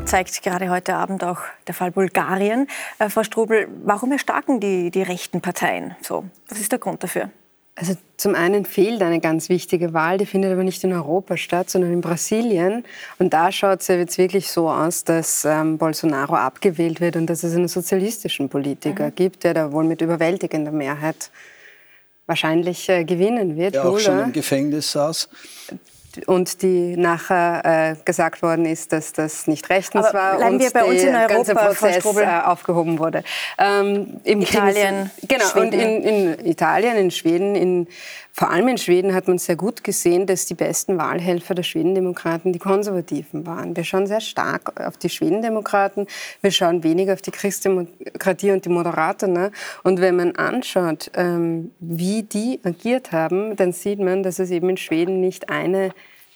[0.07, 2.67] zeigt gerade heute Abend auch der Fall Bulgarien.
[2.97, 6.25] Äh, Frau Strubel, warum erstarken die, die rechten Parteien so?
[6.47, 7.29] Was ist der Grund dafür?
[7.79, 11.69] Also zum einen fehlt eine ganz wichtige Wahl, die findet aber nicht in Europa statt,
[11.69, 12.83] sondern in Brasilien.
[13.19, 17.27] Und da schaut es ja jetzt wirklich so aus, dass ähm, Bolsonaro abgewählt wird und
[17.27, 19.15] dass es einen sozialistischen Politiker mhm.
[19.15, 21.29] gibt, der da wohl mit überwältigender Mehrheit
[22.25, 23.75] wahrscheinlich äh, gewinnen wird.
[23.75, 25.29] Der auch schon im Gefängnis saß
[26.25, 30.71] und die nachher äh, gesagt worden ist, dass das nicht rechtens Aber war und wir
[30.71, 33.23] bei uns in Europa, ganze Prozess äh, aufgehoben wurde.
[33.57, 35.67] Ähm, Italien, genau Schweden.
[35.67, 37.87] und in, in, Italien, in Schweden, in,
[38.39, 42.53] vor allem in Schweden hat man sehr gut gesehen, dass die besten Wahlhelfer der Schwedendemokraten
[42.53, 43.75] die Konservativen waren.
[43.75, 46.05] Wir schauen sehr stark auf die Schwedendemokraten,
[46.41, 49.33] wir schauen weniger auf die Christdemokratie und die Moderaten.
[49.33, 49.51] Ne?
[49.83, 54.69] Und wenn man anschaut, ähm, wie die agiert haben, dann sieht man, dass es eben
[54.69, 55.89] in Schweden nicht eine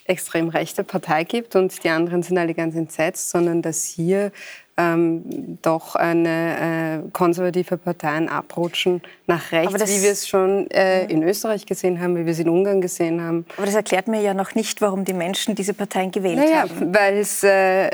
[0.05, 4.31] extrem rechte Partei gibt und die anderen sind alle ganz entsetzt, sondern dass hier
[4.77, 11.23] ähm, doch eine äh, konservative Parteien abrutschen nach rechts, wie wir es schon äh, in
[11.23, 13.45] Österreich gesehen haben, wie wir es in Ungarn gesehen haben.
[13.57, 16.93] Aber das erklärt mir ja noch nicht, warum die Menschen diese Parteien gewählt naja, haben.
[16.93, 17.91] Weil äh,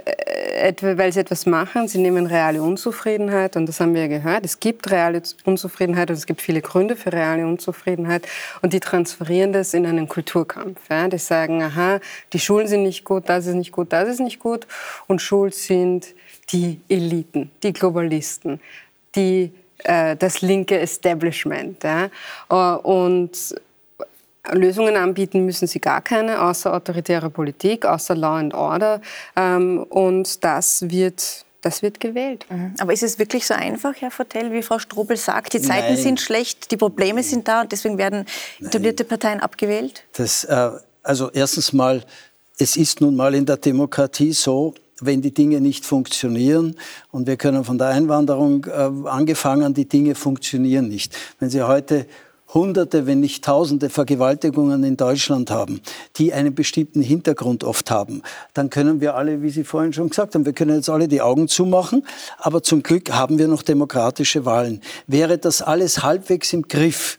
[0.81, 4.45] weil sie etwas machen, sie nehmen reale Unzufriedenheit und das haben wir ja gehört.
[4.45, 8.27] Es gibt reale Unzufriedenheit und es gibt viele Gründe für reale Unzufriedenheit
[8.61, 10.79] und die transferieren das in einen Kulturkampf.
[10.89, 11.07] Ja?
[11.07, 11.99] Die sagen, aha,
[12.33, 14.67] die Schulen sind nicht gut, das ist nicht gut, das ist nicht gut
[15.07, 16.07] und Schuld sind
[16.51, 18.59] die Eliten, die Globalisten,
[19.15, 19.51] die,
[19.83, 21.83] äh, das linke Establishment.
[21.83, 22.09] Ja?
[22.49, 23.55] Äh, und
[24.51, 29.01] Lösungen anbieten müssen sie gar keine, außer autoritärer Politik, außer Law and Order.
[29.35, 32.45] Ähm, und das wird das wird gewählt.
[32.49, 32.75] Mhm.
[32.79, 35.97] Aber ist es wirklich so einfach, Herr Fortell, wie Frau Strobel sagt, die Zeiten Nein.
[35.97, 38.25] sind schlecht, die Probleme sind da und deswegen werden
[38.61, 40.03] etablierte Parteien abgewählt?
[40.13, 40.69] Das, äh,
[41.03, 42.03] also erstens mal,
[42.57, 46.75] es ist nun mal in der Demokratie so, wenn die Dinge nicht funktionieren.
[47.11, 51.15] Und wir können von der Einwanderung äh, angefangen, die Dinge funktionieren nicht.
[51.39, 52.05] Wenn Sie heute
[52.53, 55.81] Hunderte, wenn nicht Tausende Vergewaltigungen in Deutschland haben,
[56.15, 58.21] die einen bestimmten Hintergrund oft haben,
[58.53, 61.21] dann können wir alle, wie Sie vorhin schon gesagt haben, wir können jetzt alle die
[61.21, 62.05] Augen zumachen,
[62.37, 64.81] aber zum Glück haben wir noch demokratische Wahlen.
[65.07, 67.17] Wäre das alles halbwegs im Griff,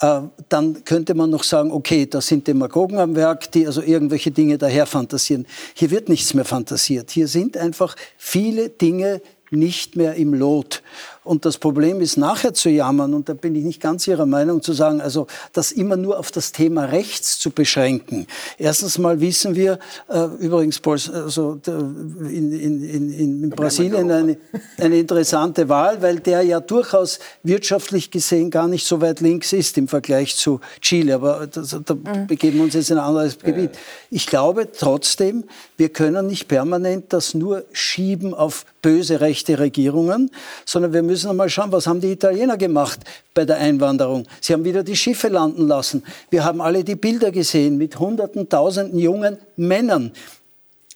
[0.00, 4.56] dann könnte man noch sagen, okay, da sind Demagogen am Werk, die also irgendwelche Dinge
[4.56, 5.46] daher fantasieren.
[5.74, 7.10] Hier wird nichts mehr fantasiert.
[7.10, 9.20] Hier sind einfach viele Dinge
[9.50, 10.82] nicht mehr im Lot.
[11.28, 14.62] Und das Problem ist, nachher zu jammern, und da bin ich nicht ganz Ihrer Meinung,
[14.62, 18.26] zu sagen, also das immer nur auf das Thema rechts zu beschränken.
[18.56, 24.38] Erstens mal wissen wir, äh, übrigens also in, in, in, in Brasilien eine,
[24.78, 29.76] eine interessante Wahl, weil der ja durchaus wirtschaftlich gesehen gar nicht so weit links ist
[29.76, 31.16] im Vergleich zu Chile.
[31.16, 32.26] Aber das, da mhm.
[32.26, 33.72] begeben wir uns jetzt in ein anderes Gebiet.
[34.08, 35.44] Ich glaube trotzdem,
[35.76, 40.30] wir können nicht permanent das nur schieben auf böse rechte Regierungen,
[40.64, 43.00] sondern wir müssen einmal schauen, was haben die Italiener gemacht
[43.34, 44.26] bei der Einwanderung.
[44.40, 46.02] Sie haben wieder die Schiffe landen lassen.
[46.30, 50.12] Wir haben alle die Bilder gesehen mit hunderten, tausenden jungen Männern.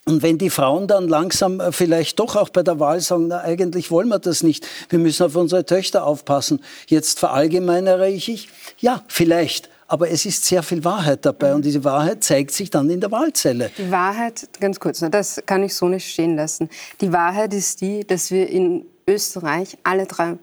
[0.05, 3.41] Und wenn die Frauen dann langsam äh, vielleicht doch auch bei der Wahl sagen, na,
[3.43, 8.49] eigentlich wollen wir das nicht, wir müssen auf unsere Töchter aufpassen, jetzt verallgemeinere ich,
[8.79, 12.89] ja, vielleicht aber es ist sehr viel Wahrheit dabei und diese Wahrheit zeigt sich dann
[12.89, 13.71] in der Wahlzelle.
[13.77, 16.71] Die Wahrheit, ganz kurz, das kann ich so nicht stehen lassen.
[17.03, 20.37] Die Wahrheit ist die, dass wir in Österreich alle drei,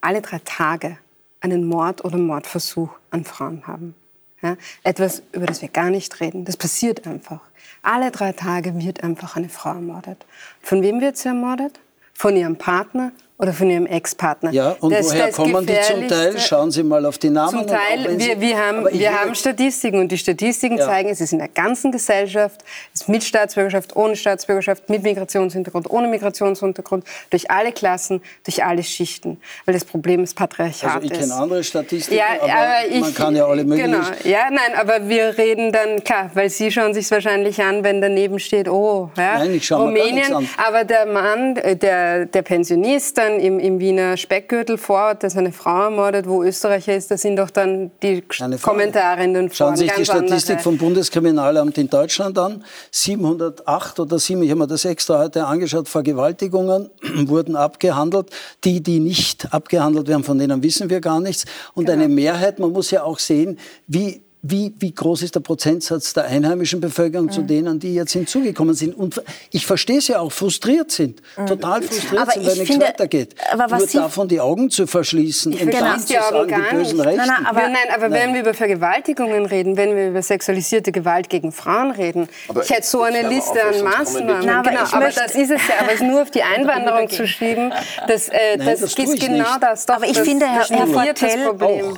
[0.00, 0.98] alle drei Tage
[1.40, 3.94] einen Mord oder Mordversuch an Frauen haben.
[4.42, 4.56] Ja?
[4.82, 6.44] Etwas, über das wir gar nicht reden.
[6.44, 7.40] Das passiert einfach.
[7.82, 10.26] Alle drei Tage wird einfach eine Frau ermordet.
[10.60, 11.80] Von wem wird sie ermordet?
[12.12, 14.52] Von ihrem Partner oder von Ihrem Ex-Partner.
[14.52, 16.38] Ja, und das, woher das kommen die zum Teil?
[16.38, 17.50] Schauen Sie mal auf die Namen.
[17.50, 20.84] Zum Teil, wir, wir, haben, wir haben Statistiken und die Statistiken ja.
[20.84, 22.62] zeigen, es ist in der ganzen Gesellschaft,
[22.92, 28.82] es ist mit Staatsbürgerschaft, ohne Staatsbürgerschaft, mit Migrationshintergrund, ohne Migrationshintergrund, durch alle Klassen, durch alle
[28.82, 29.40] Schichten.
[29.64, 33.14] Weil das Problem ist Patriarchat also ich kenne andere Statistiken, ja, aber, aber ich, man
[33.14, 33.92] kann ja alle möglichen...
[33.92, 38.02] Genau, ja, nein, aber wir reden dann, klar, weil Sie schauen sich wahrscheinlich an, wenn
[38.02, 40.48] daneben steht, oh, ja, nein, ich schaue Rumänien, an.
[40.58, 45.36] aber der Mann, äh, der, der Pensionist dann dann im, im Wiener Speckgürtel Vorort, dass
[45.36, 48.22] eine Frau ermordet, wo Österreicher ist, da sind doch dann die
[48.62, 50.62] Kommentare in den Foren Schauen Sie sich die Statistik andere.
[50.62, 52.64] vom Bundeskriminalamt in Deutschland an.
[52.90, 56.90] 708 oder 7, ich habe mir das extra heute angeschaut, Vergewaltigungen
[57.26, 58.30] wurden abgehandelt.
[58.64, 61.44] Die, die nicht abgehandelt werden, von denen wissen wir gar nichts.
[61.74, 61.98] Und genau.
[61.98, 66.24] eine Mehrheit, man muss ja auch sehen, wie wie, wie groß ist der Prozentsatz der
[66.24, 67.32] einheimischen Bevölkerung mhm.
[67.32, 68.96] zu denen, die jetzt hinzugekommen sind?
[68.96, 71.46] Und ich verstehe sie auch, frustriert sind, mhm.
[71.46, 73.34] total frustriert aber sind, weil nichts weitergeht.
[73.52, 76.76] Aber was Nur Sie davon die Augen zu verschließen ich und dann zu sagen, die
[76.76, 77.06] bösen nicht.
[77.06, 77.16] Rechten.
[77.18, 78.20] Nein, nein, aber, nein, aber nein.
[78.20, 82.70] wenn wir über Vergewaltigungen reden, wenn wir über sexualisierte Gewalt gegen Frauen reden, aber ich
[82.70, 84.46] hätte so eine Liste an Maßnahmen.
[84.46, 87.26] Na, aber genau, aber das ist es ja, aber es nur auf die Einwanderung zu
[87.26, 87.74] schieben,
[88.06, 89.62] das, äh, das, das ist genau nicht.
[89.62, 89.84] das.
[89.84, 91.50] Doch, aber ich finde, Herr, Herr Vertell,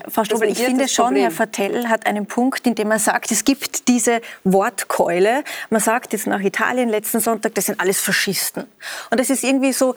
[0.09, 3.45] Frau Strobel, ich finde schon, Herr Vertell hat einen Punkt, in dem er sagt, es
[3.45, 5.45] gibt diese Wortkeule.
[5.68, 8.64] Man sagt jetzt nach Italien letzten Sonntag, das sind alles Faschisten.
[9.11, 9.95] Und das ist irgendwie so,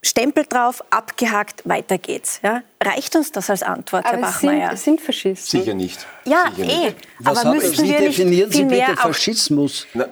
[0.00, 2.40] Stempel drauf, abgehakt, weiter geht's.
[2.42, 2.62] Ja?
[2.82, 4.72] Reicht uns das als Antwort, aber Herr Bachmeier?
[4.72, 5.60] Es sind, sind Faschisten.
[5.60, 6.06] Sicher nicht.
[6.24, 6.84] Ja, Sicher eh.
[6.86, 6.96] Nicht.
[7.18, 9.86] Was aber müssen Sie wir definieren Sie bitte Faschismus?
[9.92, 10.06] Na,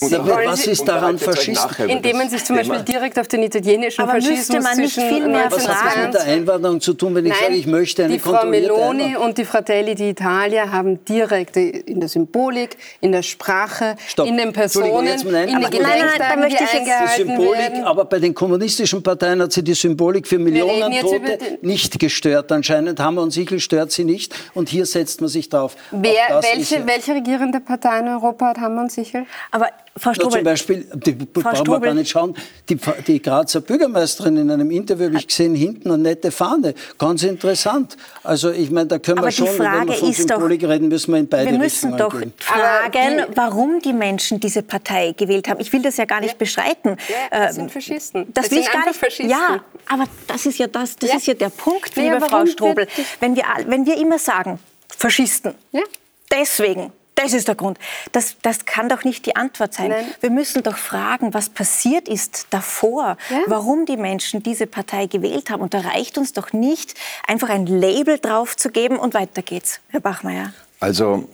[0.00, 1.78] und was ist daran faschistisch?
[1.86, 5.50] Indem man sich zum Beispiel direkt auf den italienischen aber Faschismus man nicht viel mehr
[5.50, 8.14] Was hat das mit der Einwanderung zu tun, wenn ich Nein, sage, ich möchte eine
[8.14, 13.96] die Frau Meloni und die Fratelli d'Italia haben direkt in der Symbolik, in der Sprache,
[14.06, 14.26] Stopp.
[14.26, 17.84] in den Personen, jetzt, nein, in den Gedenktagen, die eingehalten die Symbolik, werden.
[17.84, 22.50] Aber bei den kommunistischen Parteien hat sie die Symbolik für Millionen Tote nicht gestört.
[22.52, 24.34] Anscheinend Hammer und Sichel stört sie nicht.
[24.54, 25.76] Und hier setzt man sich drauf.
[25.90, 29.26] Wer, welche, welche regierende Partei in Europa hat Hammer und Sichel?
[29.50, 29.68] Aber
[30.00, 30.32] Frau Strobel.
[30.38, 32.34] zum Beispiel, die brauchen wir gar nicht schauen,
[32.68, 36.74] die, die Grazer Bürgermeisterin in einem Interview habe ich gesehen, hinten eine nette Fahne.
[36.98, 37.96] Ganz interessant.
[38.24, 41.20] Also ich meine, da können Aber wir schon, wenn wir von Symbolik reden, müssen wir
[41.20, 42.32] in beide Wir müssen Richtungen doch gehen.
[42.38, 45.60] fragen, warum die Menschen diese Partei gewählt haben.
[45.60, 46.96] Ich will das ja gar nicht bestreiten.
[47.30, 48.26] Ja, das Ähm, sind Faschisten.
[48.32, 48.98] Das, Das will sind ich gar nicht.
[48.98, 49.28] Faschisten.
[49.30, 51.16] Ja, aber das ist ja das, das Ja.
[51.16, 52.86] ist ja der Punkt, Ja, liebe Frau Strobel.
[53.20, 54.58] Wenn wir, wenn wir immer sagen,
[54.96, 55.82] Faschisten, Ja.
[56.30, 56.92] deswegen,
[57.22, 57.78] das ist der Grund.
[58.12, 59.88] Das, das kann doch nicht die Antwort sein.
[59.90, 60.04] Nein.
[60.20, 63.42] Wir müssen doch fragen, was passiert ist davor, Ja.
[63.46, 65.62] warum die Menschen diese Partei gewählt haben.
[65.62, 66.94] Und da reicht uns doch nicht,
[67.26, 69.80] einfach ein Label drauf zu geben und weiter geht's.
[69.88, 70.52] Herr Bachmeier.
[70.80, 71.28] Also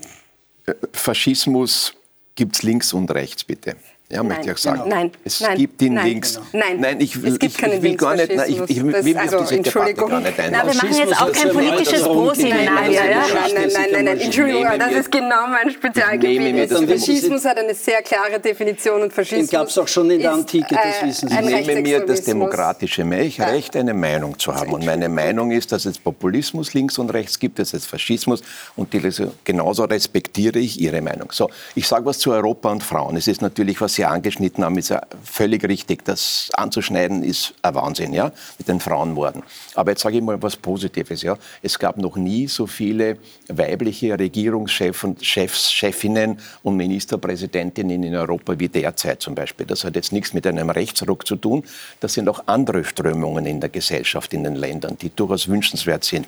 [0.66, 1.94] äh, Faschismus
[2.34, 3.76] gibt es links und rechts, bitte.
[4.08, 4.82] Ja, möchte ich auch sagen.
[4.84, 4.94] genau.
[4.94, 6.34] Nein, es nein, gibt ihn nein, links.
[6.52, 6.64] genau.
[6.64, 8.76] Nein, nein ich will, es gibt ich, keinen ich will gar nicht, nein, ich, ich
[8.76, 10.08] will mich auf diese also, Debatte Entschuldigung.
[10.10, 10.52] gar nicht ein.
[10.52, 13.02] Na, wir machen jetzt auch kein politisches Pro-Seminar Nein, nein, Ja?
[13.02, 16.70] nein, nein, nein, nein, nein, nein, Entschuldigung, das ist genau mein Spezialgebiet.
[16.70, 20.72] Faschismus hat eine sehr klare Definition und Faschismus Den gab's auch schon in der Antike,
[20.72, 21.34] das äh, wissen Sie.
[21.36, 24.72] Ich nehme mir das demokratische Recht, Recht, eine Meinung zu haben.
[24.72, 28.40] Und meine Meinung ist, dass es Populismus links und rechts gibt, dass es Faschismus
[28.76, 28.88] und
[29.44, 31.32] genauso respektiere ich Ihre Meinung.
[31.32, 33.16] So, ich sage was zu Europa und Frauen.
[33.16, 36.04] Es ist natürlich, was Sie angeschnitten haben, ist ja völlig richtig.
[36.04, 39.42] Das anzuschneiden ist ein Wahnsinn, ja, mit den Frauenmorden.
[39.74, 41.36] Aber jetzt sage ich mal was Positives, ja.
[41.62, 43.18] Es gab noch nie so viele
[43.48, 49.66] weibliche Regierungschefs Chefs, Chefinnen und Ministerpräsidentinnen in Europa wie derzeit zum Beispiel.
[49.66, 51.64] Das hat jetzt nichts mit einem Rechtsruck zu tun.
[52.00, 56.26] Das sind auch andere Strömungen in der Gesellschaft, in den Ländern, die durchaus wünschenswert sind.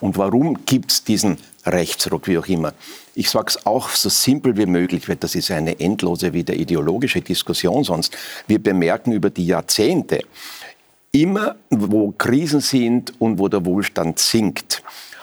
[0.00, 1.36] Und warum gibt es diesen
[1.66, 2.72] Rechtsruck, wie auch immer?
[3.14, 7.20] Ich sage es auch so simpel wie möglich, weil das ist eine endlose, wieder ideologische
[7.20, 8.16] Diskussion sonst.
[8.46, 10.20] Wir bemerken über die Jahrzehnte,
[11.12, 14.82] immer wo Krisen sind und wo der Wohlstand sinkt,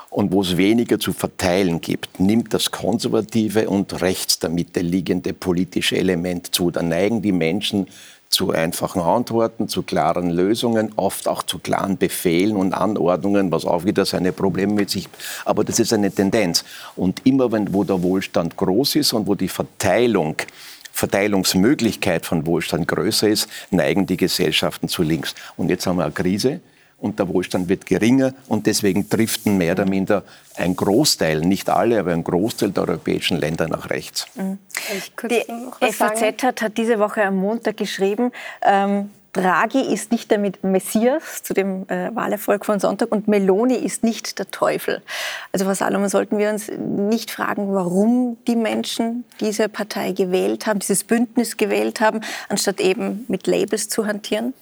[0.09, 5.31] und wo es weniger zu verteilen gibt, nimmt das konservative und rechts der Mitte liegende
[5.33, 6.71] politische Element zu.
[6.71, 7.87] Da neigen die Menschen
[8.29, 13.85] zu einfachen Antworten, zu klaren Lösungen, oft auch zu klaren Befehlen und Anordnungen, was auch
[13.85, 15.07] wieder seine Probleme mit sich.
[15.45, 16.63] Aber das ist eine Tendenz.
[16.95, 20.37] Und immer, wenn, wo der Wohlstand groß ist und wo die Verteilung
[20.91, 25.35] Verteilungsmöglichkeit von Wohlstand größer ist, neigen die Gesellschaften zu links.
[25.55, 26.59] Und jetzt haben wir eine Krise
[26.99, 30.23] und der Wohlstand wird geringer und deswegen driften mehr oder minder
[30.55, 34.27] ein Großteil, nicht alle, aber ein Großteil der europäischen Länder nach rechts.
[35.29, 38.31] Die FAZ hat, hat diese Woche am Montag geschrieben,
[38.63, 44.03] ähm, Draghi ist nicht der Messias zu dem äh, Wahlerfolg von Sonntag und Meloni ist
[44.03, 45.03] nicht der Teufel.
[45.51, 50.79] Also Frau Salomon, sollten wir uns nicht fragen, warum die Menschen diese Partei gewählt haben,
[50.79, 54.53] dieses Bündnis gewählt haben, anstatt eben mit Labels zu hantieren?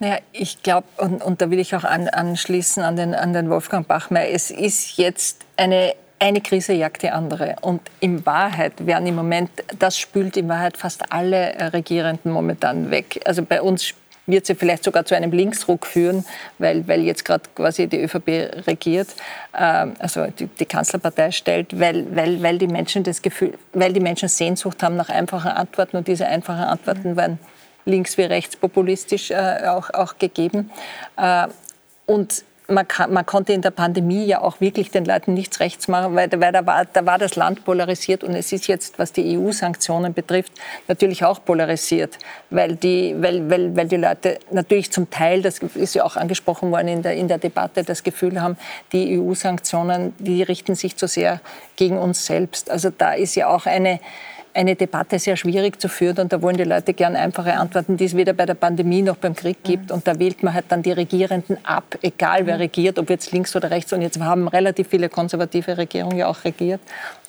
[0.00, 3.50] Naja, ich glaube, und, und da will ich auch an, anschließen an den, an den
[3.50, 7.56] Wolfgang Bachmeier, es ist jetzt eine eine Krise jagt die andere.
[7.60, 12.90] Und in Wahrheit werden im Moment, das spült in Wahrheit fast alle äh, Regierenden momentan
[12.90, 13.20] weg.
[13.24, 13.94] Also bei uns
[14.26, 16.24] wird sie vielleicht sogar zu einem Linksruck führen,
[16.58, 19.08] weil, weil jetzt gerade quasi die ÖVP regiert,
[19.58, 24.00] ähm, also die, die, Kanzlerpartei stellt, weil, weil, weil die Menschen das Gefühl, weil die
[24.00, 27.38] Menschen Sehnsucht haben nach einfachen Antworten und diese einfachen Antworten werden
[27.84, 30.70] links wie rechts populistisch äh, auch, auch gegeben.
[31.16, 31.48] Äh,
[32.06, 35.88] und man, kann, man, konnte in der Pandemie ja auch wirklich den Leuten nichts rechts
[35.88, 39.12] machen, weil, weil da, war, da, war, das Land polarisiert und es ist jetzt, was
[39.12, 40.52] die EU-Sanktionen betrifft,
[40.86, 42.18] natürlich auch polarisiert,
[42.50, 46.70] weil die, weil, weil, weil die Leute natürlich zum Teil, das ist ja auch angesprochen
[46.70, 48.58] worden in der, in der Debatte, das Gefühl haben,
[48.92, 51.40] die EU-Sanktionen, die richten sich zu sehr
[51.76, 52.70] gegen uns selbst.
[52.70, 53.98] Also da ist ja auch eine
[54.58, 58.06] eine Debatte sehr schwierig zu führen und da wollen die Leute gern einfache Antworten, die
[58.06, 59.92] es weder bei der Pandemie noch beim Krieg gibt.
[59.92, 63.54] Und da wählt man halt dann die Regierenden ab, egal wer regiert, ob jetzt links
[63.54, 63.92] oder rechts.
[63.92, 66.80] Und jetzt haben relativ viele konservative Regierungen ja auch regiert.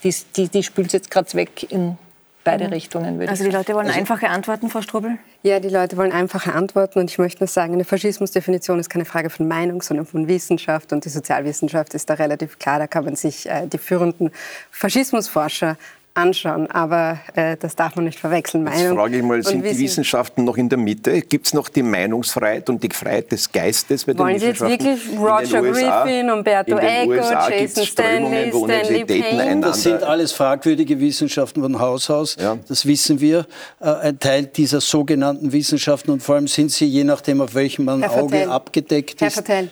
[0.04, 2.00] Die, die, die spült jetzt gerade weg in
[2.44, 2.74] beide mhm.
[2.74, 3.28] Richtungen.
[3.30, 5.20] Also die Leute wollen also, einfache Antworten, Frau Strobel?
[5.44, 6.98] Ja, die Leute wollen einfache Antworten.
[6.98, 10.92] Und ich möchte nur sagen, eine Faschismusdefinition ist keine Frage von Meinung, sondern von Wissenschaft.
[10.94, 12.80] Und die Sozialwissenschaft ist da relativ klar.
[12.80, 14.32] Da kann man sich äh, die führenden
[14.72, 15.78] Faschismusforscher
[16.20, 16.70] anschauen.
[16.70, 18.64] Aber äh, das darf man nicht verwechseln.
[18.64, 21.22] Meinung Jetzt frage ich mal, sind die Wissenschaften noch in der Mitte?
[21.22, 24.62] Gibt es noch die Meinungsfreiheit und die Freiheit des Geistes bei den Wollen Sie jetzt
[24.62, 27.14] wirklich Roger Griffin, Umberto Eco,
[27.50, 29.62] Jason Stanley, Stanley Payne?
[29.62, 32.36] Das sind alles fragwürdige Wissenschaften von Haus aus.
[32.40, 32.58] Ja.
[32.68, 33.46] Das wissen wir.
[33.80, 37.86] Äh, ein Teil dieser sogenannten Wissenschaften und vor allem sind sie, je nachdem, auf welchem
[37.86, 38.52] man Herr Auge Vertel.
[38.52, 39.34] abgedeckt Herr ist.
[39.36, 39.70] Vertel,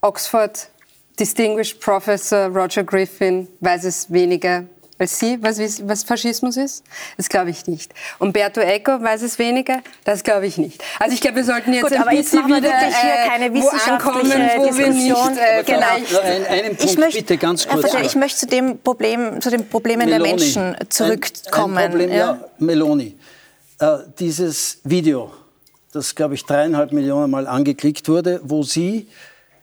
[0.00, 0.68] Oxford
[1.18, 4.64] Distinguished Professor Roger Griffin weiß es weniger
[4.98, 6.84] als Sie, was, was Faschismus ist?
[7.16, 7.92] Das glaube ich nicht.
[8.18, 9.80] Umberto Eco weiß es weniger?
[10.04, 10.82] Das glaube ich nicht.
[10.98, 14.30] Also ich glaube, wir sollten jetzt Gut, ein bisschen wieder hier äh, keine wo ankommen,
[14.56, 15.86] wo wir nicht äh, Genau.
[15.96, 16.18] vielleicht...
[16.18, 17.90] Einen, einen Punkt Ich möchte, bitte ganz kurz.
[17.90, 20.22] Vertel, ich möchte zu, dem Problem, zu den Problemen Meloni.
[20.24, 21.76] der Menschen zurückkommen.
[21.76, 22.40] Ein, ein Problem, ja.
[22.58, 23.16] Meloni.
[23.80, 25.32] äh, dieses Video,
[25.92, 29.08] das, glaube ich, dreieinhalb Millionen Mal angeklickt wurde, wo sie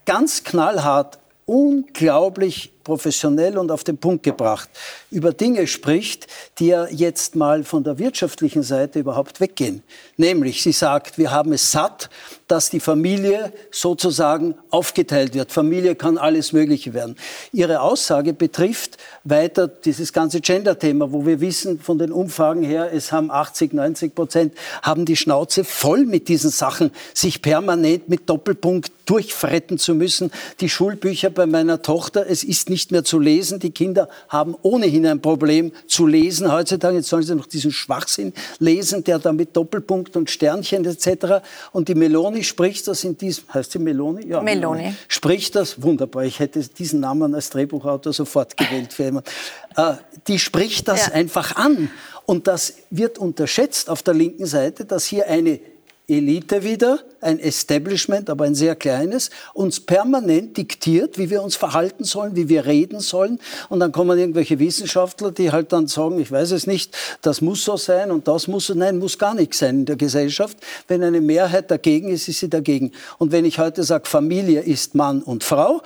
[0.06, 4.70] ganz knallhart, unglaublich professionell und auf den Punkt gebracht,
[5.12, 6.28] über Dinge spricht,
[6.60, 9.84] die ja jetzt mal von der wirtschaftlichen Seite überhaupt weggehen.
[10.16, 12.10] Nämlich, sie sagt, wir haben es satt,
[12.48, 15.52] dass die Familie sozusagen aufgeteilt wird.
[15.52, 17.16] Familie kann alles Mögliche werden.
[17.52, 23.12] Ihre Aussage betrifft weiter dieses ganze Gender-Thema, wo wir wissen von den Umfragen her, es
[23.12, 28.92] haben 80, 90 Prozent, haben die Schnauze voll mit diesen Sachen, sich permanent mit Doppelpunkt
[29.06, 30.32] durchfretten zu müssen.
[30.60, 33.60] Die Schulbücher bei meiner Tochter, es ist nicht mehr zu lesen.
[33.60, 36.98] Die Kinder haben ohnehin ein Problem zu lesen heutzutage.
[36.98, 41.46] Jetzt sollen sie noch diesen Schwachsinn lesen, der da mit Doppelpunkt und Sternchen etc.
[41.72, 44.28] Und die Meloni spricht das in diesem, heißt sie Meloni?
[44.28, 44.94] Ja, Meloni.
[45.08, 49.30] Spricht das, wunderbar, ich hätte diesen Namen als Drehbuchautor sofort gewählt für jemanden.
[49.76, 49.94] Äh,
[50.28, 51.14] die spricht das ja.
[51.14, 51.90] einfach an.
[52.26, 55.60] Und das wird unterschätzt auf der linken Seite, dass hier eine
[56.08, 62.04] Elite wieder, ein Establishment, aber ein sehr kleines, uns permanent diktiert, wie wir uns verhalten
[62.04, 63.40] sollen, wie wir reden sollen.
[63.70, 67.64] Und dann kommen irgendwelche Wissenschaftler, die halt dann sagen, ich weiß es nicht, das muss
[67.64, 70.58] so sein und das muss so, nein, muss gar nichts sein in der Gesellschaft.
[70.88, 72.92] Wenn eine Mehrheit dagegen ist, ist sie dagegen.
[73.18, 75.82] Und wenn ich heute sage, Familie ist Mann und Frau,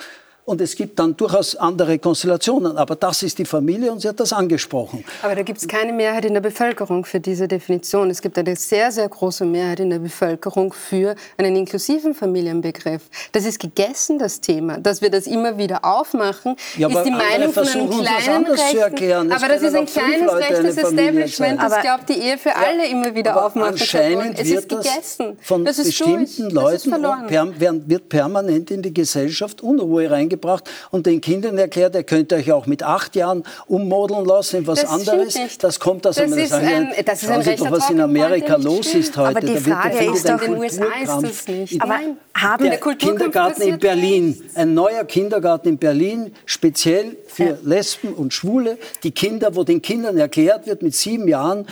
[0.49, 2.75] und es gibt dann durchaus andere Konstellationen.
[2.75, 5.05] Aber das ist die Familie und sie hat das angesprochen.
[5.21, 8.09] Aber da gibt es keine Mehrheit in der Bevölkerung für diese Definition.
[8.09, 13.03] Es gibt eine sehr, sehr große Mehrheit in der Bevölkerung für einen inklusiven Familienbegriff.
[13.31, 14.79] Das ist gegessen, das Thema.
[14.79, 19.31] Dass wir das immer wieder aufmachen, ja, ist die Meinung von einem kleinen Rechten.
[19.31, 23.45] Aber das ist ein kleines rechtes Establishment, das glaubt, die Ehe für alle immer wieder
[23.45, 25.37] aufmachen anscheinend Es wird ist gegessen.
[25.41, 26.85] Von das ist bestimmten durch.
[26.85, 32.31] Leuten wird permanent in die Gesellschaft Unruhe reingebracht gebracht und den Kindern erklärt, ihr könnt
[32.33, 35.35] euch auch mit acht Jahren ummodeln lassen in was das anderes.
[35.59, 38.93] Das kommt aus das ist ein, das ist ein Sie doch, was in Amerika los
[38.93, 39.29] ist heute.
[39.29, 41.81] Aber die Frage da ist doch, in den USA ist das nicht.
[41.81, 41.99] Aber
[42.33, 47.57] haben der Kindergarten in Berlin, ein neuer Kindergarten in Berlin, speziell für ja.
[47.63, 51.65] Lesben und Schwule, die Kinder, wo den Kindern erklärt wird mit sieben Jahren,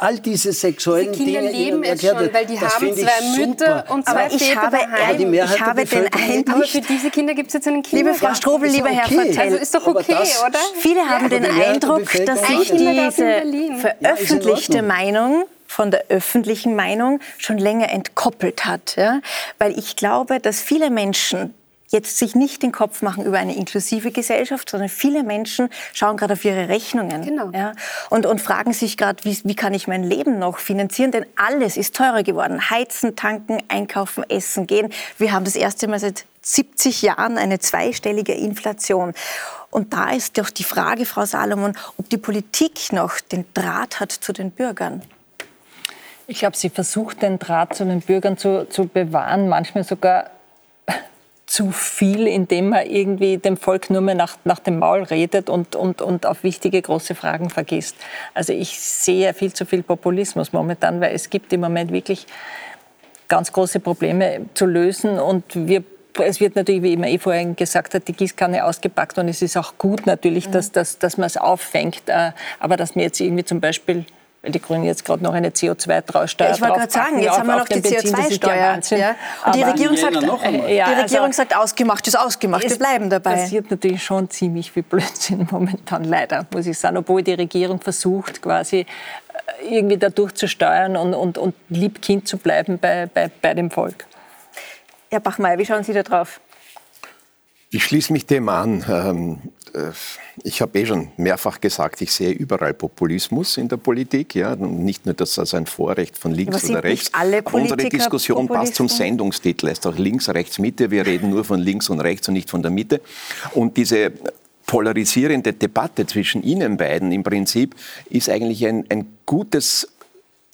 [0.00, 4.04] all diese sexuellen diese Kinder Dinge leben es schon, weil die haben zwei Mütter und
[4.04, 5.34] zwei Aber ich habe, daheim.
[5.34, 8.18] ich habe den Eindruck, aber für diese Kinder gibt es jetzt einen Kindergarten.
[8.18, 9.38] Liebe Frau Strobel, lieber Herr okay.
[9.38, 10.58] Also ist doch okay, oder?
[10.78, 13.42] Viele ja, haben den Eindruck, dass sich diese
[13.78, 18.96] veröffentlichte Meinung von der öffentlichen Meinung schon länger entkoppelt hat.
[18.96, 19.20] Ja?
[19.58, 21.54] Weil ich glaube, dass viele Menschen
[21.92, 26.32] jetzt sich nicht den Kopf machen über eine inklusive Gesellschaft, sondern viele Menschen schauen gerade
[26.32, 27.50] auf ihre Rechnungen genau.
[27.52, 27.72] ja,
[28.08, 31.10] und, und fragen sich gerade, wie, wie kann ich mein Leben noch finanzieren?
[31.10, 32.70] Denn alles ist teurer geworden.
[32.70, 34.90] Heizen, tanken, einkaufen, essen, gehen.
[35.18, 39.12] Wir haben das erste Mal seit 70 Jahren eine zweistellige Inflation.
[39.70, 44.12] Und da ist doch die Frage, Frau Salomon, ob die Politik noch den Draht hat
[44.12, 45.02] zu den Bürgern.
[46.26, 50.30] Ich glaube, sie versucht, den Draht zu den Bürgern zu, zu bewahren, manchmal sogar
[51.52, 55.76] zu viel, indem man irgendwie dem Volk nur mehr nach, nach dem Maul redet und,
[55.76, 57.94] und, und auf wichtige große Fragen vergisst.
[58.32, 62.26] Also ich sehe viel zu viel Populismus momentan, weil es gibt im Moment wirklich
[63.28, 65.84] ganz große Probleme zu lösen und wir
[66.20, 69.56] es wird natürlich, wie immer eh vorhin gesagt hat, die Gießkanne ausgepackt und es ist
[69.56, 72.02] auch gut natürlich, dass, dass, dass man es auffängt.
[72.06, 74.04] Äh, aber dass man jetzt irgendwie zum Beispiel
[74.42, 77.46] weil die Grünen jetzt gerade noch eine CO2-Steuer ja, Ich wollte gerade sagen, jetzt haben
[77.46, 78.80] wir noch die CO2-Steuer.
[78.98, 79.14] Ja.
[79.46, 83.08] Und die Regierung, sagt, äh, ja, die Regierung also, sagt, ausgemacht ist ausgemacht, wir bleiben
[83.08, 83.34] dabei.
[83.34, 86.96] Es passiert natürlich schon ziemlich viel Blödsinn momentan, leider, muss ich sagen.
[86.96, 92.36] Obwohl die Regierung versucht, quasi äh, irgendwie dadurch zu steuern und, und, und Liebkind zu
[92.36, 94.06] bleiben bei, bei, bei dem Volk.
[95.10, 96.40] Herr Bachmeier, wie schauen Sie da drauf?
[97.74, 98.84] Ich schließe mich dem an.
[98.86, 99.38] Ähm,
[99.72, 99.92] äh,
[100.44, 104.34] ich habe eh schon mehrfach gesagt, ich sehe überall Populismus in der Politik.
[104.34, 107.14] Ja, nicht nur das als ein Vorrecht von links oder rechts.
[107.14, 109.68] Alle Aber unsere Diskussion passt zum Sendungstitel.
[109.68, 110.90] Es ist auch links, rechts, Mitte.
[110.90, 113.00] Wir reden nur von links und rechts und nicht von der Mitte.
[113.54, 114.12] Und diese
[114.66, 117.74] polarisierende Debatte zwischen Ihnen beiden im Prinzip
[118.10, 119.88] ist eigentlich ein, ein gutes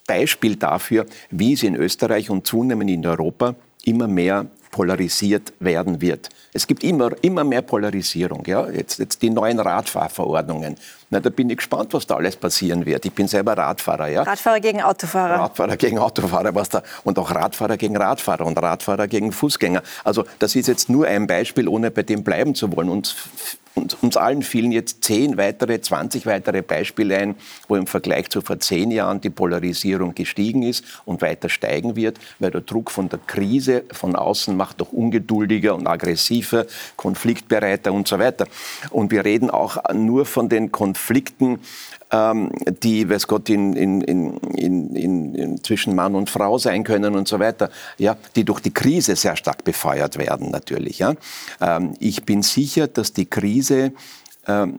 [0.07, 6.29] Beispiel dafür, wie es in Österreich und zunehmend in Europa immer mehr polarisiert werden wird.
[6.53, 8.45] Es gibt immer, immer mehr Polarisierung.
[8.47, 8.69] Ja?
[8.69, 10.77] Jetzt, jetzt die neuen Radfahrverordnungen.
[11.11, 13.05] Na, da bin ich gespannt, was da alles passieren wird.
[13.07, 14.09] Ich bin selber Radfahrer.
[14.09, 14.23] Ja?
[14.25, 15.41] Radfahrer gegen Autofahrer.
[15.41, 16.55] Radfahrer gegen Autofahrer.
[16.55, 19.83] Was da, und auch Radfahrer gegen Radfahrer und Radfahrer gegen Fußgänger.
[20.05, 22.91] Also das ist jetzt nur ein Beispiel, ohne bei dem bleiben zu wollen.
[22.91, 23.17] Und
[23.79, 27.37] und uns allen fielen jetzt zehn weitere, 20 weitere Beispiele ein,
[27.69, 32.19] wo im Vergleich zu vor zehn Jahren die Polarisierung gestiegen ist und weiter steigen wird,
[32.41, 38.09] weil der Druck von der Krise von außen macht doch ungeduldiger und aggressiver, konfliktbereiter und
[38.09, 38.47] so weiter.
[38.91, 40.98] Und wir reden auch nur von den Konflikten
[42.11, 42.51] ähm,
[42.83, 47.39] die, weiß Gott, in, in, in, in, zwischen Mann und Frau sein können und so
[47.39, 50.99] weiter, ja, die durch die Krise sehr stark befeuert werden natürlich.
[51.01, 51.15] Ja.
[51.61, 53.93] Ähm, ich bin sicher, dass die Krise
[54.47, 54.79] ähm,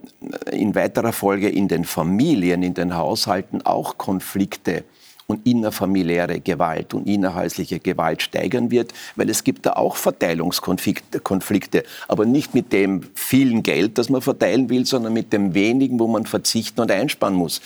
[0.50, 4.84] in weiterer Folge in den Familien, in den Haushalten auch Konflikte
[5.30, 12.26] und innerfamiliäre Gewalt und innerhäusliche Gewalt steigern wird, weil es gibt da auch Verteilungskonflikte, aber
[12.26, 16.26] nicht mit dem vielen Geld, das man verteilen will, sondern mit dem wenigen, wo man
[16.26, 17.60] verzichten und einsparen muss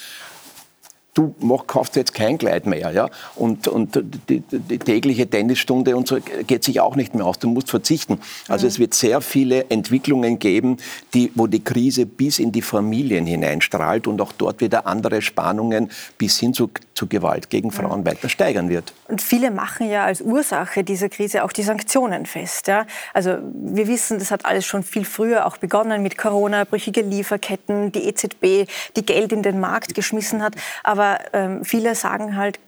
[1.14, 6.08] du mach, kaufst jetzt kein Kleid mehr, ja, und, und die, die, tägliche Tennisstunde und
[6.08, 7.38] so geht sich auch nicht mehr aus.
[7.38, 8.20] Du musst verzichten.
[8.48, 8.68] Also mhm.
[8.68, 10.76] es wird sehr viele Entwicklungen geben,
[11.14, 15.90] die, wo die Krise bis in die Familien hineinstrahlt und auch dort wieder andere Spannungen
[16.18, 18.06] bis hin zu, zu Gewalt gegen Frauen mhm.
[18.06, 18.92] weiter steigern wird.
[19.06, 22.66] Und viele machen ja als Ursache dieser Krise auch die Sanktionen fest.
[22.66, 22.86] Ja?
[23.12, 27.92] Also wir wissen, das hat alles schon viel früher auch begonnen mit Corona, brüchige Lieferketten,
[27.92, 30.54] die EZB, die Geld in den Markt geschmissen hat.
[30.82, 32.59] Aber aber ähm, viele sagen halt,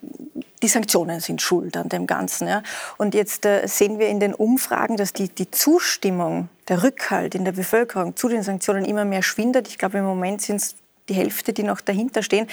[0.62, 2.48] die Sanktionen sind schuld an dem Ganzen.
[2.48, 2.62] Ja.
[2.96, 7.44] Und jetzt äh, sehen wir in den Umfragen, dass die, die Zustimmung, der Rückhalt in
[7.44, 9.68] der Bevölkerung zu den Sanktionen immer mehr schwindet.
[9.68, 10.74] Ich glaube, im Moment sind es
[11.08, 12.48] die Hälfte, die noch dahinter stehen.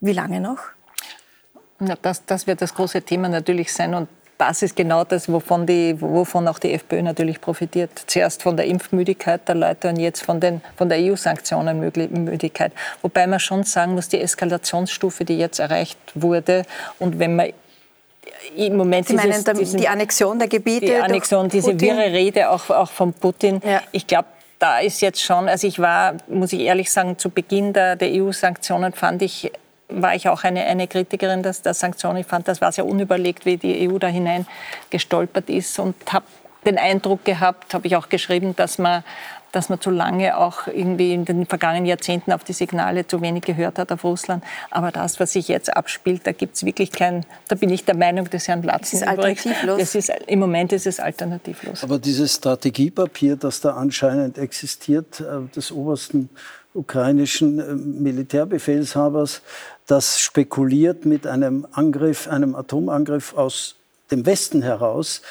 [0.00, 0.58] Wie lange noch?
[1.80, 3.94] Ja, das, das wird das große Thema natürlich sein.
[3.94, 4.08] Und
[4.38, 7.90] das ist genau das, wovon, die, wovon auch die FPÖ natürlich profitiert.
[8.06, 12.72] Zuerst von der Impfmüdigkeit der Leute und jetzt von, den, von der EU-Sanktionenmüdigkeit.
[13.02, 16.64] Wobei man schon sagen muss, die Eskalationsstufe, die jetzt erreicht wurde
[16.98, 17.50] und wenn man
[18.56, 20.86] im Moment Sie meinen dieses, diesen, die Annexion der Gebiete?
[20.86, 23.60] Die Annexion, diese wirre Rede auch, auch von Putin.
[23.64, 23.80] Ja.
[23.92, 24.28] Ich glaube,
[24.58, 28.10] da ist jetzt schon, also ich war, muss ich ehrlich sagen, zu Beginn der, der
[28.12, 29.50] EU-Sanktionen fand ich
[29.88, 32.18] war ich auch eine, eine Kritikerin der, der Sanktionen.
[32.18, 34.46] Ich fand, das war sehr unüberlegt, wie die EU da hinein
[34.90, 36.26] gestolpert ist und habe
[36.64, 39.04] den Eindruck gehabt, habe ich auch geschrieben, dass man,
[39.52, 43.44] dass man zu lange auch irgendwie in den vergangenen Jahrzehnten auf die Signale zu wenig
[43.44, 44.42] gehört hat auf Russland.
[44.70, 47.96] Aber das, was sich jetzt abspielt, da gibt es wirklich kein, da bin ich der
[47.96, 49.00] Meinung des Herrn Latzen.
[49.00, 49.78] Das ist alternativlos.
[49.78, 51.84] Das ist, Im Moment ist es alternativlos.
[51.84, 56.30] Aber dieses Strategiepapier, das da anscheinend existiert, äh, des obersten
[56.74, 59.42] ukrainischen äh, Militärbefehlshabers,
[59.86, 63.76] das spekuliert mit einem Angriff, einem Atomangriff aus
[64.10, 65.22] dem Westen heraus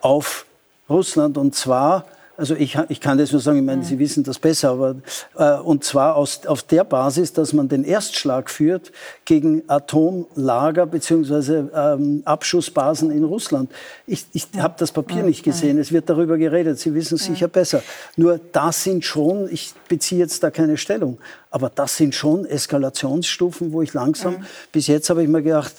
[0.00, 0.46] auf
[0.88, 2.04] Russland und zwar
[2.36, 4.96] also ich, ich kann das nur sagen, ich meine, Sie wissen das besser, aber
[5.36, 8.90] äh, und zwar aus, auf der Basis, dass man den Erstschlag führt
[9.24, 11.64] gegen Atomlager bzw.
[11.74, 13.70] Ähm, Abschussbasen in Russland.
[14.06, 17.48] Ich, ich habe das Papier nicht gesehen, es wird darüber geredet, Sie wissen es sicher
[17.48, 17.82] besser.
[18.16, 21.18] Nur das sind schon, ich beziehe jetzt da keine Stellung,
[21.52, 24.46] aber das sind schon Eskalationsstufen, wo ich langsam, mhm.
[24.72, 25.74] bis jetzt habe ich mir gedacht,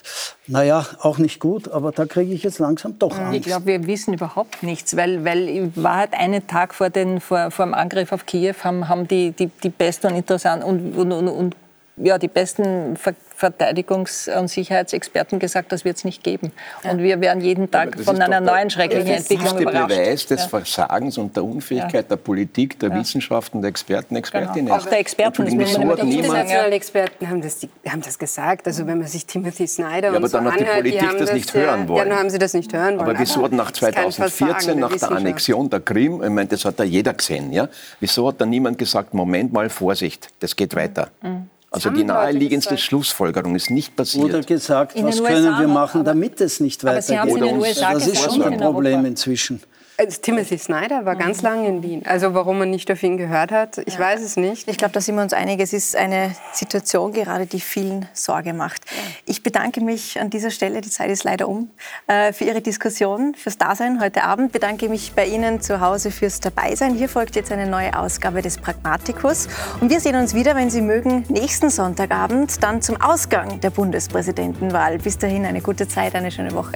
[0.45, 3.39] naja, auch nicht gut, aber da kriege ich jetzt langsam doch Angst.
[3.39, 7.49] Ich glaube, wir wissen überhaupt nichts, weil, weil in Wahrheit einen Tag vor, den, vor,
[7.49, 11.11] vor dem Angriff auf Kiew haben, haben die, die, die besten und interessanten und, und,
[11.11, 11.55] und, und
[11.97, 16.51] ja, die besten Ver Verteidigungs- und Sicherheitsexperten gesagt, das wird es nicht geben.
[16.89, 19.91] Und wir werden jeden Tag von einer neuen schrecklichen Entwicklung überrascht.
[19.91, 24.15] Das ist der Beweis des Versagens und der Unfähigkeit der Politik, der Wissenschaften, der Experten,
[24.15, 24.67] Expertinnen.
[24.67, 24.77] Genau.
[24.77, 25.45] Auch der Experten.
[25.45, 28.67] Die internationalen Experten haben das, haben das gesagt.
[28.67, 31.17] Also wenn man sich Timothy Snyder ja, aber und dann hat die anhört, Politik die
[31.17, 31.97] das nicht hören wollen.
[31.97, 33.09] Ja, dann haben sie das nicht hören wollen.
[33.09, 36.85] Aber wieso hat nach 2014, nach der Annexion der Krim, ich meine, das hat ja
[36.85, 37.67] jeder gesehen, ja,
[37.99, 41.09] wieso hat da niemand gesagt, Moment mal, Vorsicht, das geht weiter?
[41.21, 41.49] Mhm.
[41.73, 44.25] Also die naheliegendste Schlussfolgerung ist nicht passiert.
[44.25, 47.81] Oder gesagt, was können wir machen, damit es nicht weitergeht.
[47.81, 49.59] Das ist schon ein Problem inzwischen.
[50.03, 52.01] Also Timothy Snyder war ganz lange in Wien.
[52.05, 53.99] Also warum man nicht auf ihn gehört hat, ich ja.
[54.01, 54.67] weiß es nicht.
[54.67, 55.61] Ich glaube, da sind wir uns einig.
[55.61, 58.81] Es ist eine Situation gerade, die vielen Sorge macht.
[58.85, 58.97] Ja.
[59.25, 61.69] Ich bedanke mich an dieser Stelle, die Zeit ist leider um,
[62.07, 64.51] äh, für Ihre Diskussion, fürs Dasein heute Abend.
[64.51, 66.95] Bedanke mich bei Ihnen zu Hause fürs Dabeisein.
[66.95, 69.47] Hier folgt jetzt eine neue Ausgabe des Pragmaticus.
[69.79, 74.97] Und wir sehen uns wieder, wenn Sie mögen, nächsten Sonntagabend, dann zum Ausgang der Bundespräsidentenwahl.
[74.97, 76.73] Bis dahin eine gute Zeit, eine schöne Woche.